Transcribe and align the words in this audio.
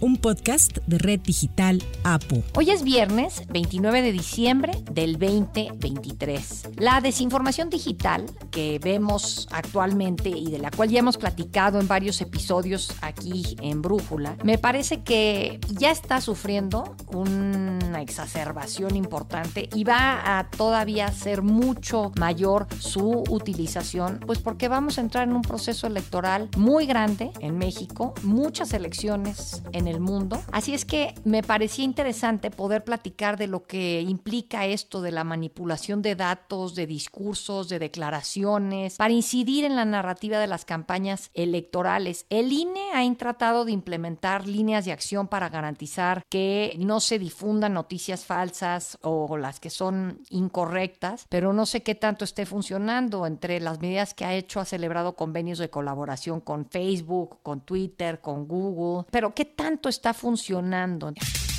un 0.00 0.16
podcast 0.16 0.78
de 0.86 0.98
Red 0.98 1.20
Digital 1.20 1.82
APO. 2.04 2.42
Hoy 2.54 2.70
es 2.70 2.82
viernes 2.82 3.42
29 3.48 4.02
de 4.02 4.12
diciembre 4.12 4.72
del 4.90 5.18
2023. 5.18 6.70
La 6.76 7.00
desinformación 7.00 7.68
digital 7.68 8.24
que 8.50 8.78
vemos 8.82 9.46
actualmente 9.50 10.30
y 10.30 10.50
de 10.50 10.58
la 10.58 10.70
cual 10.70 10.88
ya 10.88 11.00
hemos 11.00 11.18
platicado 11.18 11.78
en 11.80 11.86
varios 11.86 12.20
episodios 12.20 12.94
aquí 13.02 13.56
en 13.60 13.82
Brújula, 13.82 14.36
me 14.42 14.56
parece 14.56 15.02
que 15.02 15.60
ya 15.68 15.90
está 15.90 16.20
sufriendo 16.20 16.96
una 17.12 18.00
exacerbación 18.00 18.96
importante 18.96 19.68
y 19.74 19.84
va 19.84 20.38
a 20.38 20.48
todavía 20.48 21.12
ser 21.12 21.42
mucho 21.42 22.12
mayor 22.16 22.66
su 22.78 23.24
utilización, 23.28 24.20
pues 24.26 24.38
porque 24.38 24.68
vamos 24.68 24.96
a 24.96 25.02
entrar 25.02 25.28
en 25.28 25.34
un 25.34 25.42
proceso 25.42 25.86
electoral 25.86 26.48
muy 26.56 26.86
grande 26.86 27.30
en 27.40 27.58
México, 27.58 28.14
muchas 28.22 28.72
elecciones 28.72 29.62
en 29.72 29.88
el 29.89 29.89
mundo. 29.98 30.40
Así 30.52 30.74
es 30.74 30.84
que 30.84 31.14
me 31.24 31.42
parecía 31.42 31.84
interesante 31.84 32.52
poder 32.52 32.84
platicar 32.84 33.36
de 33.36 33.48
lo 33.48 33.64
que 33.64 34.02
implica 34.02 34.66
esto 34.66 35.00
de 35.02 35.10
la 35.10 35.24
manipulación 35.24 36.02
de 36.02 36.14
datos, 36.14 36.76
de 36.76 36.86
discursos, 36.86 37.68
de 37.68 37.80
declaraciones, 37.80 38.96
para 38.96 39.12
incidir 39.12 39.64
en 39.64 39.74
la 39.74 39.84
narrativa 39.84 40.38
de 40.38 40.46
las 40.46 40.64
campañas 40.64 41.30
electorales. 41.34 42.26
El 42.30 42.52
INE 42.52 42.92
ha 42.94 43.10
tratado 43.16 43.64
de 43.64 43.72
implementar 43.72 44.46
líneas 44.46 44.84
de 44.84 44.92
acción 44.92 45.26
para 45.26 45.48
garantizar 45.48 46.22
que 46.28 46.76
no 46.78 47.00
se 47.00 47.18
difundan 47.18 47.74
noticias 47.74 48.24
falsas 48.24 48.98
o 49.02 49.36
las 49.36 49.58
que 49.58 49.70
son 49.70 50.20
incorrectas, 50.28 51.26
pero 51.28 51.52
no 51.52 51.66
sé 51.66 51.82
qué 51.82 51.94
tanto 51.94 52.24
esté 52.24 52.46
funcionando. 52.46 53.26
Entre 53.26 53.60
las 53.60 53.80
medidas 53.80 54.14
que 54.14 54.24
ha 54.24 54.34
hecho, 54.34 54.60
ha 54.60 54.64
celebrado 54.64 55.14
convenios 55.14 55.58
de 55.58 55.70
colaboración 55.70 56.40
con 56.40 56.66
Facebook, 56.66 57.38
con 57.42 57.62
Twitter, 57.62 58.20
con 58.20 58.46
Google, 58.46 59.06
pero 59.10 59.34
qué 59.34 59.44
tanto 59.44 59.79
está 59.88 60.14
funcionando. 60.14 61.12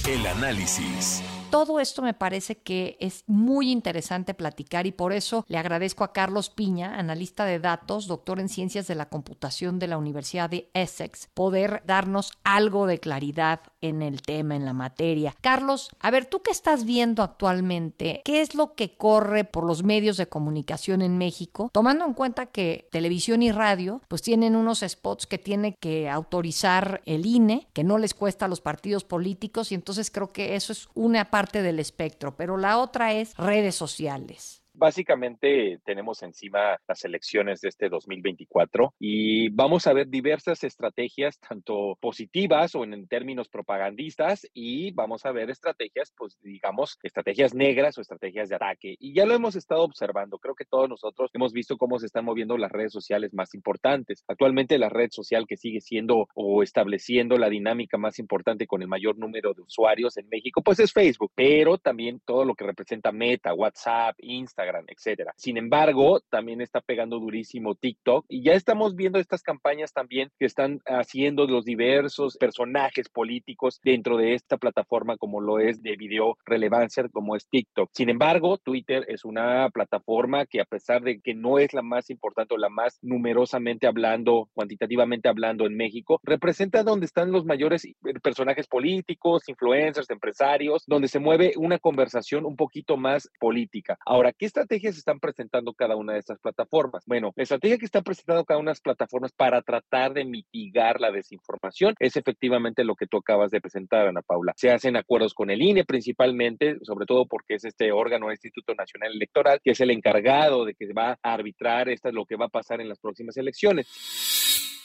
El 0.07 0.25
análisis. 0.25 1.23
Todo 1.51 1.81
esto 1.81 2.01
me 2.01 2.13
parece 2.13 2.57
que 2.59 2.95
es 3.01 3.25
muy 3.27 3.71
interesante 3.71 4.33
platicar 4.33 4.87
y 4.87 4.93
por 4.93 5.11
eso 5.11 5.43
le 5.49 5.57
agradezco 5.57 6.05
a 6.05 6.13
Carlos 6.13 6.49
Piña, 6.49 6.97
analista 6.97 7.43
de 7.43 7.59
datos, 7.59 8.07
doctor 8.07 8.39
en 8.39 8.47
ciencias 8.47 8.87
de 8.87 8.95
la 8.95 9.09
computación 9.09 9.77
de 9.77 9.87
la 9.87 9.97
Universidad 9.97 10.49
de 10.49 10.69
Essex, 10.73 11.27
poder 11.33 11.83
darnos 11.85 12.31
algo 12.45 12.87
de 12.87 12.99
claridad 12.99 13.59
en 13.81 14.01
el 14.01 14.21
tema, 14.21 14.55
en 14.55 14.65
la 14.65 14.73
materia. 14.73 15.35
Carlos, 15.41 15.89
a 15.99 16.11
ver, 16.11 16.25
tú 16.25 16.41
qué 16.41 16.51
estás 16.51 16.85
viendo 16.85 17.23
actualmente, 17.23 18.21
¿qué 18.23 18.41
es 18.41 18.55
lo 18.55 18.75
que 18.75 18.95
corre 18.95 19.43
por 19.43 19.65
los 19.65 19.83
medios 19.83 20.17
de 20.17 20.27
comunicación 20.27 21.01
en 21.01 21.17
México? 21.17 21.69
Tomando 21.73 22.05
en 22.05 22.13
cuenta 22.13 22.45
que 22.45 22.87
televisión 22.91 23.43
y 23.43 23.51
radio 23.51 24.01
pues 24.07 24.21
tienen 24.21 24.55
unos 24.55 24.83
spots 24.87 25.27
que 25.27 25.37
tiene 25.37 25.75
que 25.79 26.09
autorizar 26.09 27.01
el 27.05 27.25
INE, 27.25 27.67
que 27.73 27.83
no 27.83 27.97
les 27.97 28.13
cuesta 28.13 28.45
a 28.45 28.49
los 28.49 28.61
partidos 28.61 29.03
políticos 29.03 29.71
y 29.71 29.75
entonces 29.75 30.11
creo 30.11 30.31
que 30.31 30.55
eso 30.55 30.71
es 30.71 30.87
una 30.93 31.29
parte 31.31 31.61
del 31.61 31.79
espectro, 31.79 32.35
pero 32.35 32.57
la 32.57 32.77
otra 32.77 33.13
es 33.13 33.35
redes 33.35 33.75
sociales. 33.75 34.60
Básicamente 34.81 35.79
tenemos 35.85 36.23
encima 36.23 36.79
las 36.87 37.05
elecciones 37.05 37.61
de 37.61 37.69
este 37.69 37.87
2024 37.87 38.95
y 38.97 39.49
vamos 39.49 39.85
a 39.85 39.93
ver 39.93 40.07
diversas 40.07 40.63
estrategias, 40.63 41.39
tanto 41.39 41.99
positivas 42.01 42.73
o 42.73 42.83
en 42.83 43.07
términos 43.07 43.47
propagandistas, 43.47 44.47
y 44.55 44.91
vamos 44.93 45.23
a 45.27 45.31
ver 45.33 45.51
estrategias, 45.51 46.11
pues 46.17 46.35
digamos, 46.41 46.97
estrategias 47.03 47.53
negras 47.53 47.95
o 47.99 48.01
estrategias 48.01 48.49
de 48.49 48.55
ataque. 48.55 48.95
Y 48.97 49.13
ya 49.13 49.27
lo 49.27 49.35
hemos 49.35 49.55
estado 49.55 49.83
observando. 49.83 50.39
Creo 50.39 50.55
que 50.55 50.65
todos 50.65 50.89
nosotros 50.89 51.29
hemos 51.35 51.53
visto 51.53 51.77
cómo 51.77 51.99
se 51.99 52.07
están 52.07 52.25
moviendo 52.25 52.57
las 52.57 52.71
redes 52.71 52.91
sociales 52.91 53.35
más 53.35 53.53
importantes. 53.53 54.23
Actualmente 54.27 54.79
la 54.79 54.89
red 54.89 55.11
social 55.11 55.45
que 55.45 55.57
sigue 55.57 55.81
siendo 55.81 56.27
o 56.33 56.63
estableciendo 56.63 57.37
la 57.37 57.49
dinámica 57.49 57.99
más 57.99 58.17
importante 58.17 58.65
con 58.65 58.81
el 58.81 58.87
mayor 58.87 59.19
número 59.19 59.53
de 59.53 59.61
usuarios 59.61 60.17
en 60.17 60.27
México, 60.27 60.63
pues 60.63 60.79
es 60.79 60.91
Facebook, 60.91 61.33
pero 61.35 61.77
también 61.77 62.19
todo 62.25 62.45
lo 62.45 62.55
que 62.55 62.65
representa 62.65 63.11
Meta, 63.11 63.53
WhatsApp, 63.53 64.15
Instagram 64.17 64.70
etcétera. 64.87 65.33
Sin 65.35 65.57
embargo, 65.57 66.21
también 66.29 66.61
está 66.61 66.81
pegando 66.81 67.19
durísimo 67.19 67.75
TikTok 67.75 68.25
y 68.29 68.43
ya 68.43 68.53
estamos 68.53 68.95
viendo 68.95 69.19
estas 69.19 69.43
campañas 69.43 69.93
también 69.93 70.29
que 70.39 70.45
están 70.45 70.79
haciendo 70.85 71.47
los 71.47 71.65
diversos 71.65 72.37
personajes 72.37 73.09
políticos 73.09 73.79
dentro 73.83 74.17
de 74.17 74.33
esta 74.33 74.57
plataforma 74.57 75.17
como 75.17 75.41
lo 75.41 75.59
es 75.59 75.81
de 75.81 75.95
video 75.95 76.37
relevancia 76.45 76.91
como 77.11 77.35
es 77.35 77.47
TikTok. 77.47 77.89
Sin 77.93 78.09
embargo, 78.09 78.57
Twitter 78.57 79.05
es 79.07 79.25
una 79.25 79.69
plataforma 79.69 80.45
que 80.45 80.61
a 80.61 80.65
pesar 80.65 81.01
de 81.01 81.19
que 81.21 81.33
no 81.33 81.59
es 81.59 81.73
la 81.73 81.81
más 81.81 82.09
importante 82.09 82.53
o 82.53 82.57
la 82.57 82.69
más 82.69 82.99
numerosamente 83.01 83.87
hablando, 83.87 84.49
cuantitativamente 84.53 85.29
hablando 85.29 85.65
en 85.65 85.75
México, 85.75 86.19
representa 86.23 86.83
donde 86.83 87.05
están 87.05 87.31
los 87.31 87.45
mayores 87.45 87.87
personajes 88.21 88.67
políticos, 88.67 89.47
influencers, 89.47 90.09
empresarios, 90.09 90.83
donde 90.87 91.07
se 91.07 91.19
mueve 91.19 91.53
una 91.57 91.79
conversación 91.79 92.45
un 92.45 92.55
poquito 92.55 92.97
más 92.97 93.29
política. 93.39 93.97
Ahora, 94.05 94.33
¿qué 94.33 94.45
estrategias 94.51 94.97
están 94.97 95.19
presentando 95.19 95.73
cada 95.73 95.95
una 95.95 96.13
de 96.13 96.19
estas 96.19 96.39
plataformas? 96.39 97.03
Bueno, 97.05 97.31
la 97.35 97.43
estrategia 97.43 97.77
que 97.77 97.85
están 97.85 98.03
presentando 98.03 98.43
cada 98.43 98.59
una 98.59 98.71
de 98.71 98.73
las 98.73 98.81
plataformas 98.81 99.31
para 99.31 99.61
tratar 99.61 100.13
de 100.13 100.25
mitigar 100.25 100.99
la 100.99 101.09
desinformación 101.09 101.95
es 101.99 102.17
efectivamente 102.17 102.83
lo 102.83 102.95
que 102.95 103.07
tú 103.07 103.17
acabas 103.17 103.49
de 103.51 103.61
presentar, 103.61 104.07
Ana 104.07 104.21
Paula. 104.21 104.53
Se 104.57 104.69
hacen 104.69 104.97
acuerdos 104.97 105.33
con 105.33 105.49
el 105.49 105.61
INE 105.61 105.85
principalmente, 105.85 106.77
sobre 106.83 107.05
todo 107.05 107.25
porque 107.25 107.55
es 107.55 107.63
este 107.63 107.91
órgano, 107.91 108.27
el 108.27 108.33
Instituto 108.33 108.75
Nacional 108.75 109.13
Electoral, 109.13 109.59
que 109.63 109.71
es 109.71 109.79
el 109.79 109.91
encargado 109.91 110.65
de 110.65 110.73
que 110.73 110.91
va 110.91 111.17
a 111.23 111.33
arbitrar 111.33 111.87
esto 111.89 112.09
es 112.09 112.13
lo 112.13 112.25
que 112.25 112.35
va 112.35 112.45
a 112.45 112.49
pasar 112.49 112.81
en 112.81 112.89
las 112.89 112.99
próximas 112.99 113.37
elecciones. 113.37 113.87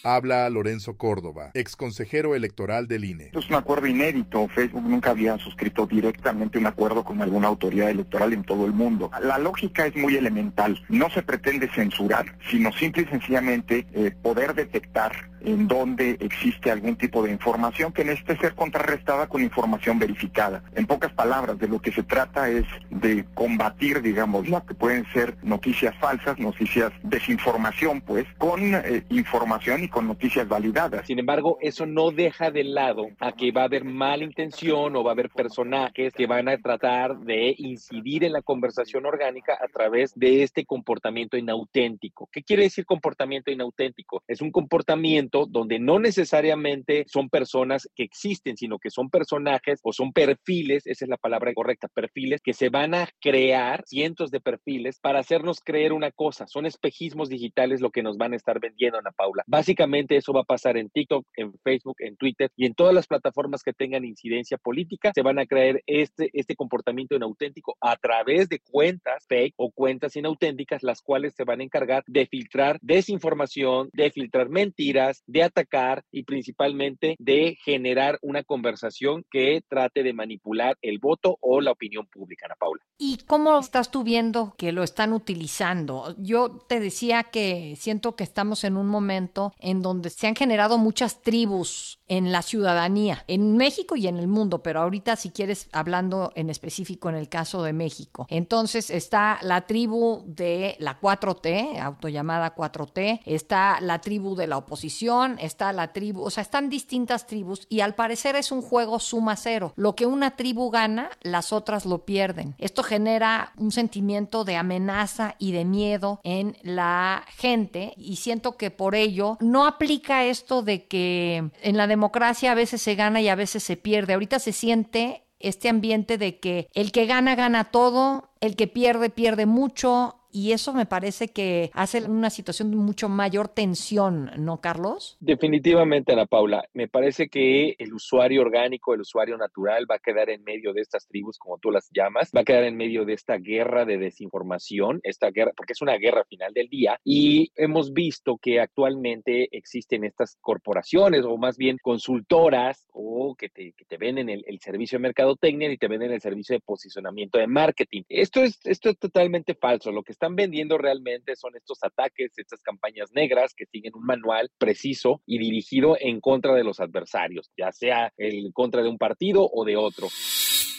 Habla 0.08 0.48
Lorenzo 0.50 0.96
Córdoba, 0.96 1.50
ex 1.54 1.74
consejero 1.74 2.36
electoral 2.36 2.86
del 2.86 3.04
INE. 3.04 3.32
Es 3.32 3.48
un 3.48 3.56
acuerdo 3.56 3.88
inédito. 3.88 4.46
Facebook 4.46 4.84
nunca 4.84 5.10
había 5.10 5.36
suscrito 5.38 5.84
directamente 5.84 6.58
un 6.58 6.66
acuerdo 6.66 7.02
con 7.02 7.20
alguna 7.22 7.48
autoridad 7.48 7.90
electoral 7.90 8.32
en 8.32 8.44
todo 8.44 8.66
el 8.66 8.72
mundo. 8.72 9.10
La 9.20 9.36
lógica 9.38 9.84
es 9.84 9.96
muy 9.96 10.14
elemental. 10.14 10.80
No 10.88 11.10
se 11.10 11.24
pretende 11.24 11.68
censurar, 11.74 12.38
sino 12.48 12.70
simple 12.70 13.02
y 13.02 13.06
sencillamente 13.06 13.84
eh, 13.94 14.12
poder 14.22 14.54
detectar 14.54 15.28
en 15.40 15.68
donde 15.68 16.16
existe 16.20 16.70
algún 16.70 16.96
tipo 16.96 17.22
de 17.22 17.30
información 17.30 17.92
que 17.92 18.04
necesite 18.04 18.36
ser 18.38 18.54
contrarrestada 18.54 19.28
con 19.28 19.42
información 19.42 19.98
verificada. 19.98 20.62
En 20.74 20.86
pocas 20.86 21.12
palabras, 21.12 21.58
de 21.58 21.68
lo 21.68 21.80
que 21.80 21.92
se 21.92 22.02
trata 22.02 22.48
es 22.48 22.64
de 22.90 23.24
combatir, 23.34 24.02
digamos, 24.02 24.48
lo 24.48 24.64
que 24.64 24.74
pueden 24.74 25.04
ser 25.12 25.36
noticias 25.42 25.94
falsas, 25.98 26.38
noticias 26.38 26.92
desinformación, 27.02 28.00
pues, 28.00 28.26
con 28.38 28.74
eh, 28.74 29.04
información 29.10 29.84
y 29.84 29.88
con 29.88 30.06
noticias 30.06 30.48
validadas. 30.48 31.06
Sin 31.06 31.18
embargo, 31.18 31.58
eso 31.60 31.86
no 31.86 32.10
deja 32.10 32.50
de 32.50 32.64
lado 32.64 33.08
a 33.20 33.32
que 33.32 33.52
va 33.52 33.62
a 33.62 33.64
haber 33.64 33.84
mala 33.84 34.24
intención 34.24 34.96
o 34.96 35.04
va 35.04 35.10
a 35.10 35.14
haber 35.14 35.30
personajes 35.30 36.12
que 36.14 36.26
van 36.26 36.48
a 36.48 36.58
tratar 36.58 37.18
de 37.18 37.54
incidir 37.58 38.24
en 38.24 38.32
la 38.32 38.42
conversación 38.42 39.06
orgánica 39.06 39.58
a 39.62 39.68
través 39.68 40.14
de 40.14 40.42
este 40.42 40.64
comportamiento 40.64 41.36
inauténtico. 41.36 42.28
¿Qué 42.32 42.42
quiere 42.42 42.64
decir 42.64 42.84
comportamiento 42.84 43.50
inauténtico? 43.50 44.22
Es 44.26 44.40
un 44.40 44.50
comportamiento 44.50 45.25
donde 45.30 45.78
no 45.78 45.98
necesariamente 45.98 47.04
son 47.08 47.28
personas 47.28 47.88
que 47.94 48.02
existen, 48.02 48.56
sino 48.56 48.78
que 48.78 48.90
son 48.90 49.10
personajes 49.10 49.80
o 49.82 49.92
son 49.92 50.12
perfiles, 50.12 50.86
esa 50.86 51.04
es 51.04 51.08
la 51.08 51.16
palabra 51.16 51.52
correcta, 51.54 51.88
perfiles 51.88 52.40
que 52.42 52.52
se 52.52 52.68
van 52.68 52.94
a 52.94 53.08
crear, 53.20 53.84
cientos 53.86 54.30
de 54.30 54.40
perfiles, 54.40 54.98
para 55.00 55.20
hacernos 55.20 55.60
creer 55.60 55.92
una 55.92 56.10
cosa. 56.10 56.46
Son 56.46 56.66
espejismos 56.66 57.28
digitales 57.28 57.80
lo 57.80 57.90
que 57.90 58.02
nos 58.02 58.16
van 58.16 58.32
a 58.32 58.36
estar 58.36 58.60
vendiendo, 58.60 58.98
Ana 58.98 59.12
Paula. 59.12 59.44
Básicamente 59.46 60.16
eso 60.16 60.32
va 60.32 60.40
a 60.40 60.44
pasar 60.44 60.76
en 60.76 60.90
TikTok, 60.90 61.26
en 61.36 61.52
Facebook, 61.64 61.96
en 61.98 62.16
Twitter 62.16 62.50
y 62.56 62.66
en 62.66 62.74
todas 62.74 62.94
las 62.94 63.06
plataformas 63.06 63.62
que 63.62 63.72
tengan 63.72 64.04
incidencia 64.04 64.58
política. 64.58 65.12
Se 65.14 65.22
van 65.22 65.38
a 65.38 65.46
creer 65.46 65.82
este, 65.86 66.30
este 66.32 66.54
comportamiento 66.54 67.16
inauténtico 67.16 67.76
a 67.80 67.96
través 67.96 68.48
de 68.48 68.60
cuentas 68.60 69.26
fake 69.28 69.54
o 69.56 69.70
cuentas 69.70 70.16
inauténticas, 70.16 70.82
las 70.82 71.02
cuales 71.02 71.34
se 71.34 71.44
van 71.44 71.60
a 71.60 71.64
encargar 71.64 72.04
de 72.06 72.26
filtrar 72.26 72.78
desinformación, 72.82 73.90
de 73.92 74.10
filtrar 74.10 74.48
mentiras, 74.48 75.15
de 75.26 75.42
atacar 75.42 76.04
y 76.10 76.24
principalmente 76.24 77.16
de 77.18 77.56
generar 77.64 78.18
una 78.22 78.42
conversación 78.42 79.24
que 79.30 79.62
trate 79.68 80.02
de 80.02 80.12
manipular 80.12 80.76
el 80.82 80.98
voto 80.98 81.38
o 81.40 81.60
la 81.60 81.72
opinión 81.72 82.06
pública, 82.06 82.46
Ana 82.46 82.56
Paula. 82.58 82.82
¿Y 82.98 83.18
cómo 83.26 83.58
estás 83.58 83.90
tú 83.90 84.02
viendo 84.02 84.54
que 84.56 84.72
lo 84.72 84.82
están 84.82 85.12
utilizando? 85.12 86.14
Yo 86.18 86.58
te 86.68 86.80
decía 86.80 87.24
que 87.24 87.74
siento 87.76 88.16
que 88.16 88.24
estamos 88.24 88.64
en 88.64 88.76
un 88.76 88.86
momento 88.86 89.52
en 89.58 89.82
donde 89.82 90.10
se 90.10 90.26
han 90.26 90.36
generado 90.36 90.78
muchas 90.78 91.22
tribus 91.22 92.00
en 92.08 92.32
la 92.32 92.42
ciudadanía, 92.42 93.24
en 93.26 93.56
México 93.56 93.96
y 93.96 94.06
en 94.06 94.16
el 94.16 94.28
mundo, 94.28 94.62
pero 94.62 94.80
ahorita 94.80 95.16
si 95.16 95.30
quieres 95.30 95.68
hablando 95.72 96.32
en 96.36 96.50
específico 96.50 97.08
en 97.08 97.16
el 97.16 97.28
caso 97.28 97.62
de 97.62 97.72
México. 97.72 98.26
Entonces 98.30 98.90
está 98.90 99.38
la 99.42 99.66
tribu 99.66 100.22
de 100.26 100.76
la 100.78 101.00
4T, 101.00 101.78
autollamada 101.80 102.54
4T, 102.54 103.22
está 103.24 103.80
la 103.80 104.00
tribu 104.00 104.36
de 104.36 104.46
la 104.46 104.58
oposición, 104.58 105.05
está 105.38 105.72
la 105.72 105.92
tribu, 105.92 106.22
o 106.22 106.30
sea, 106.30 106.42
están 106.42 106.68
distintas 106.68 107.26
tribus 107.26 107.66
y 107.68 107.80
al 107.80 107.94
parecer 107.94 108.36
es 108.36 108.52
un 108.52 108.62
juego 108.62 108.98
suma 108.98 109.36
cero. 109.36 109.72
Lo 109.76 109.94
que 109.94 110.06
una 110.06 110.36
tribu 110.36 110.70
gana, 110.70 111.10
las 111.22 111.52
otras 111.52 111.86
lo 111.86 112.04
pierden. 112.04 112.54
Esto 112.58 112.82
genera 112.82 113.52
un 113.56 113.72
sentimiento 113.72 114.44
de 114.44 114.56
amenaza 114.56 115.34
y 115.38 115.52
de 115.52 115.64
miedo 115.64 116.20
en 116.24 116.56
la 116.62 117.24
gente 117.36 117.94
y 117.96 118.16
siento 118.16 118.56
que 118.56 118.70
por 118.70 118.94
ello 118.94 119.38
no 119.40 119.66
aplica 119.66 120.24
esto 120.24 120.62
de 120.62 120.86
que 120.86 121.50
en 121.62 121.76
la 121.76 121.86
democracia 121.86 122.52
a 122.52 122.54
veces 122.56 122.82
se 122.82 122.94
gana 122.94 123.20
y 123.20 123.28
a 123.28 123.34
veces 123.34 123.62
se 123.62 123.76
pierde. 123.76 124.14
Ahorita 124.14 124.38
se 124.38 124.52
siente 124.52 125.22
este 125.38 125.68
ambiente 125.68 126.18
de 126.18 126.38
que 126.38 126.68
el 126.74 126.92
que 126.92 127.06
gana 127.06 127.34
gana 127.34 127.64
todo, 127.64 128.30
el 128.40 128.56
que 128.56 128.66
pierde 128.66 129.10
pierde 129.10 129.46
mucho, 129.46 130.16
y 130.36 130.52
eso 130.52 130.74
me 130.74 130.84
parece 130.84 131.28
que 131.28 131.70
hace 131.72 132.04
una 132.04 132.28
situación 132.28 132.70
de 132.70 132.76
mucho 132.76 133.08
mayor 133.08 133.48
tensión, 133.48 134.30
¿no, 134.36 134.60
Carlos? 134.60 135.16
Definitivamente, 135.18 136.12
Ana 136.12 136.26
Paula. 136.26 136.68
Me 136.74 136.88
parece 136.88 137.28
que 137.28 137.74
el 137.78 137.94
usuario 137.94 138.42
orgánico, 138.42 138.92
el 138.92 139.00
usuario 139.00 139.38
natural 139.38 139.86
va 139.90 139.94
a 139.94 139.98
quedar 139.98 140.28
en 140.28 140.44
medio 140.44 140.74
de 140.74 140.82
estas 140.82 141.06
tribus, 141.06 141.38
como 141.38 141.56
tú 141.56 141.70
las 141.70 141.88
llamas, 141.90 142.32
va 142.36 142.42
a 142.42 142.44
quedar 142.44 142.64
en 142.64 142.76
medio 142.76 143.06
de 143.06 143.14
esta 143.14 143.38
guerra 143.38 143.86
de 143.86 143.96
desinformación, 143.96 145.00
esta 145.04 145.30
guerra, 145.30 145.52
porque 145.56 145.72
es 145.72 145.80
una 145.80 145.96
guerra 145.96 146.22
final 146.28 146.52
del 146.52 146.68
día, 146.68 147.00
y 147.02 147.50
hemos 147.54 147.94
visto 147.94 148.36
que 148.36 148.60
actualmente 148.60 149.48
existen 149.56 150.04
estas 150.04 150.36
corporaciones 150.42 151.24
o 151.24 151.38
más 151.38 151.56
bien 151.56 151.78
consultoras 151.80 152.86
o 152.92 153.36
que 153.38 153.48
te, 153.48 153.72
que 153.72 153.86
te 153.86 153.96
venden 153.96 154.28
el, 154.28 154.44
servicio 154.60 154.98
de 154.98 155.02
mercadotecnia 155.02 155.72
y 155.72 155.78
te 155.78 155.88
venden 155.88 156.12
el 156.12 156.20
servicio 156.20 156.56
de 156.56 156.60
posicionamiento 156.60 157.38
de 157.38 157.46
marketing. 157.46 158.02
Esto 158.10 158.42
es, 158.42 158.58
esto 158.64 158.90
es 158.90 158.98
totalmente 158.98 159.54
falso. 159.54 159.92
Lo 159.92 160.02
que 160.02 160.12
está 160.12 160.25
vendiendo 160.34 160.78
realmente 160.78 161.36
son 161.36 161.54
estos 161.56 161.78
ataques, 161.82 162.32
estas 162.36 162.60
campañas 162.60 163.10
negras 163.12 163.54
que 163.54 163.66
siguen 163.66 163.92
un 163.94 164.04
manual 164.04 164.50
preciso 164.58 165.22
y 165.26 165.38
dirigido 165.38 165.96
en 166.00 166.20
contra 166.20 166.54
de 166.54 166.64
los 166.64 166.80
adversarios, 166.80 167.50
ya 167.56 167.72
sea 167.72 168.12
en 168.16 168.50
contra 168.52 168.82
de 168.82 168.88
un 168.88 168.98
partido 168.98 169.48
o 169.52 169.64
de 169.64 169.76
otro. 169.76 170.08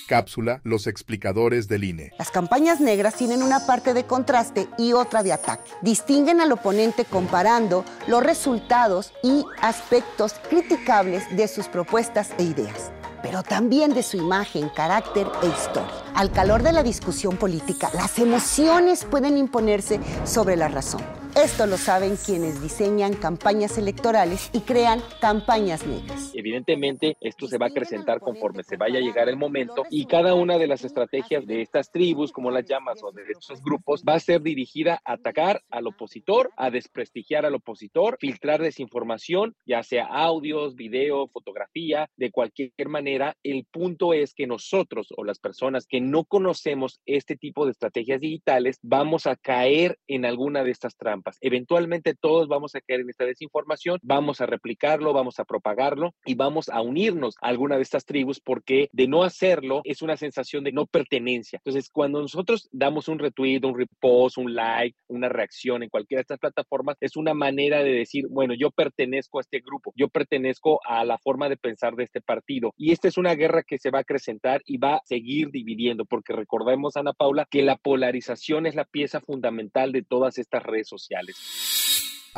Cápsula 0.08 0.62
Los 0.64 0.88
explicadores 0.88 1.68
del 1.68 1.84
INE. 1.84 2.12
Las 2.18 2.32
campañas 2.32 2.80
negras 2.80 3.16
tienen 3.16 3.44
una 3.44 3.68
parte 3.68 3.94
de 3.94 4.06
contraste 4.06 4.68
y 4.78 4.94
otra 4.94 5.22
de 5.22 5.34
ataque. 5.34 5.70
Distinguen 5.82 6.40
al 6.40 6.52
oponente 6.52 7.04
comparando 7.06 7.84
los 8.08 8.24
resultados 8.24 9.14
y 9.22 9.44
aspectos 9.62 10.34
criticables 10.50 11.24
de 11.36 11.48
sus 11.48 11.68
propuestas 11.68 12.34
e 12.40 12.44
ideas 12.44 12.92
pero 13.22 13.44
también 13.44 13.94
de 13.94 14.04
su 14.04 14.18
imagen, 14.18 14.70
carácter 14.70 15.28
e 15.44 15.48
historia. 15.48 16.07
Al 16.18 16.32
calor 16.32 16.64
de 16.64 16.74
la 16.74 16.82
discusión 16.82 17.38
política, 17.38 17.92
las 17.94 18.18
emociones 18.18 19.06
pueden 19.06 19.38
imponerse 19.38 20.00
sobre 20.26 20.56
la 20.56 20.68
razón. 20.68 21.04
Esto 21.36 21.68
lo 21.68 21.78
saben 21.78 22.16
quienes 22.16 22.64
diseñan 22.64 23.14
campañas 23.14 23.78
electorales 23.78 24.50
y 24.54 24.62
crean 24.62 25.04
campañas 25.22 25.86
negras. 25.86 26.32
Evidentemente, 26.34 27.16
esto 27.22 27.48
se 27.48 27.60
va 27.60 27.68
a 27.68 27.70
acrecentar 27.70 28.20
conforme 28.22 28.64
se 28.64 28.76
vaya 28.76 28.98
a 28.98 29.04
llegar 29.04 29.30
el 29.30 29.38
momento 29.38 29.84
y 29.92 30.08
cada 30.08 30.34
una 30.34 30.58
de 30.58 30.66
las 30.66 30.84
estrategias 30.84 31.46
de 31.46 31.62
estas 31.62 31.92
tribus, 31.92 32.32
como 32.32 32.50
las 32.50 32.66
llamas, 32.66 33.04
o 33.04 33.12
de 33.12 33.22
estos 33.30 33.62
grupos, 33.62 34.02
va 34.04 34.16
a 34.16 34.20
ser 34.20 34.42
dirigida 34.42 35.00
a 35.06 35.14
atacar 35.14 35.62
al 35.70 35.86
opositor, 35.86 36.50
a 36.58 36.72
desprestigiar 36.72 37.46
al 37.46 37.54
opositor, 37.54 38.18
filtrar 38.20 38.60
desinformación, 38.60 39.56
ya 39.68 39.84
sea 39.84 40.08
audios, 40.08 40.76
video, 40.76 41.28
fotografía, 41.28 42.10
de 42.18 42.32
cualquier 42.32 42.72
manera. 42.88 43.38
El 43.44 43.66
punto 43.66 44.14
es 44.14 44.34
que 44.34 44.48
nosotros 44.48 45.10
o 45.16 45.24
las 45.24 45.38
personas 45.38 45.86
que 45.86 46.02
no 46.12 46.26
conocemos 46.26 47.00
este 47.06 47.36
tipo 47.36 47.66
de 47.66 47.72
estrategias 47.72 48.22
digitales, 48.22 48.80
vamos 48.82 49.28
a 49.28 49.36
caer 49.36 49.98
en 50.08 50.26
alguna 50.26 50.64
de 50.64 50.72
estas 50.72 50.96
trampas 50.96 51.38
Eventualmente 51.42 52.16
todos 52.16 52.48
vamos 52.48 52.76
a 52.76 52.82
caer 52.82 53.02
en 53.02 53.10
esta 53.10 53.26
desinformación, 53.26 54.00
vamos 54.04 54.42
a 54.42 54.46
replicarlo, 54.46 55.14
vamos 55.14 55.40
a 55.40 55.46
propagarlo 55.46 56.14
y 56.26 56.36
vamos 56.36 56.70
a 56.70 56.82
unirnos 56.82 57.36
a 57.42 57.48
alguna 57.48 57.76
de 57.78 57.84
estas 57.84 58.06
tribus 58.06 58.40
porque 58.40 58.90
de 58.92 59.08
no 59.08 59.24
hacerlo 59.24 59.82
es 59.84 60.02
una 60.02 60.18
sensación 60.18 60.64
de 60.64 60.72
no 60.72 60.86
pertenencia. 60.86 61.60
Entonces, 61.64 61.90
cuando 61.92 62.22
nosotros 62.22 62.70
damos 62.72 63.08
un 63.08 63.20
retweet, 63.20 63.62
un 63.64 63.78
repost, 63.78 64.38
un 64.38 64.54
like, 64.54 64.98
una 65.08 65.30
reacción 65.30 65.84
en 65.84 65.90
cualquiera 65.90 66.20
de 66.20 66.24
estas 66.24 66.40
plataformas, 66.40 66.98
es 67.02 67.16
una 67.16 67.34
manera 67.34 67.84
de 67.84 67.92
decir, 67.92 68.26
bueno, 68.30 68.54
yo 68.54 68.72
pertenezco 68.72 69.40
a 69.40 69.42
este 69.42 69.60
grupo, 69.60 69.94
yo 69.96 70.10
pertenezco 70.10 70.80
a 70.86 71.04
la 71.06 71.18
forma 71.18 71.50
de 71.50 71.58
pensar 71.58 71.96
de 71.96 72.04
este 72.04 72.22
partido. 72.22 72.74
Y 72.78 72.92
esta 72.92 73.08
es 73.08 73.18
una 73.18 73.36
guerra 73.36 73.64
que 73.64 73.78
se 73.78 73.92
va 73.92 74.00
a 74.00 74.02
acrecentar 74.02 74.62
y 74.66 74.78
va 74.78 74.96
a 74.96 75.02
seguir 75.06 75.50
dividiendo, 75.52 75.97
porque 76.06 76.34
recordemos, 76.34 76.98
Ana 76.98 77.14
Paula, 77.14 77.48
que 77.50 77.64
la 77.64 77.78
polarización 77.78 78.66
es 78.66 78.76
la 78.76 78.86
pieza 78.86 79.22
fundamental 79.22 79.92
de 79.92 80.04
todas 80.04 80.38
estas 80.38 80.64
redes 80.64 80.88
sociales. 80.88 81.36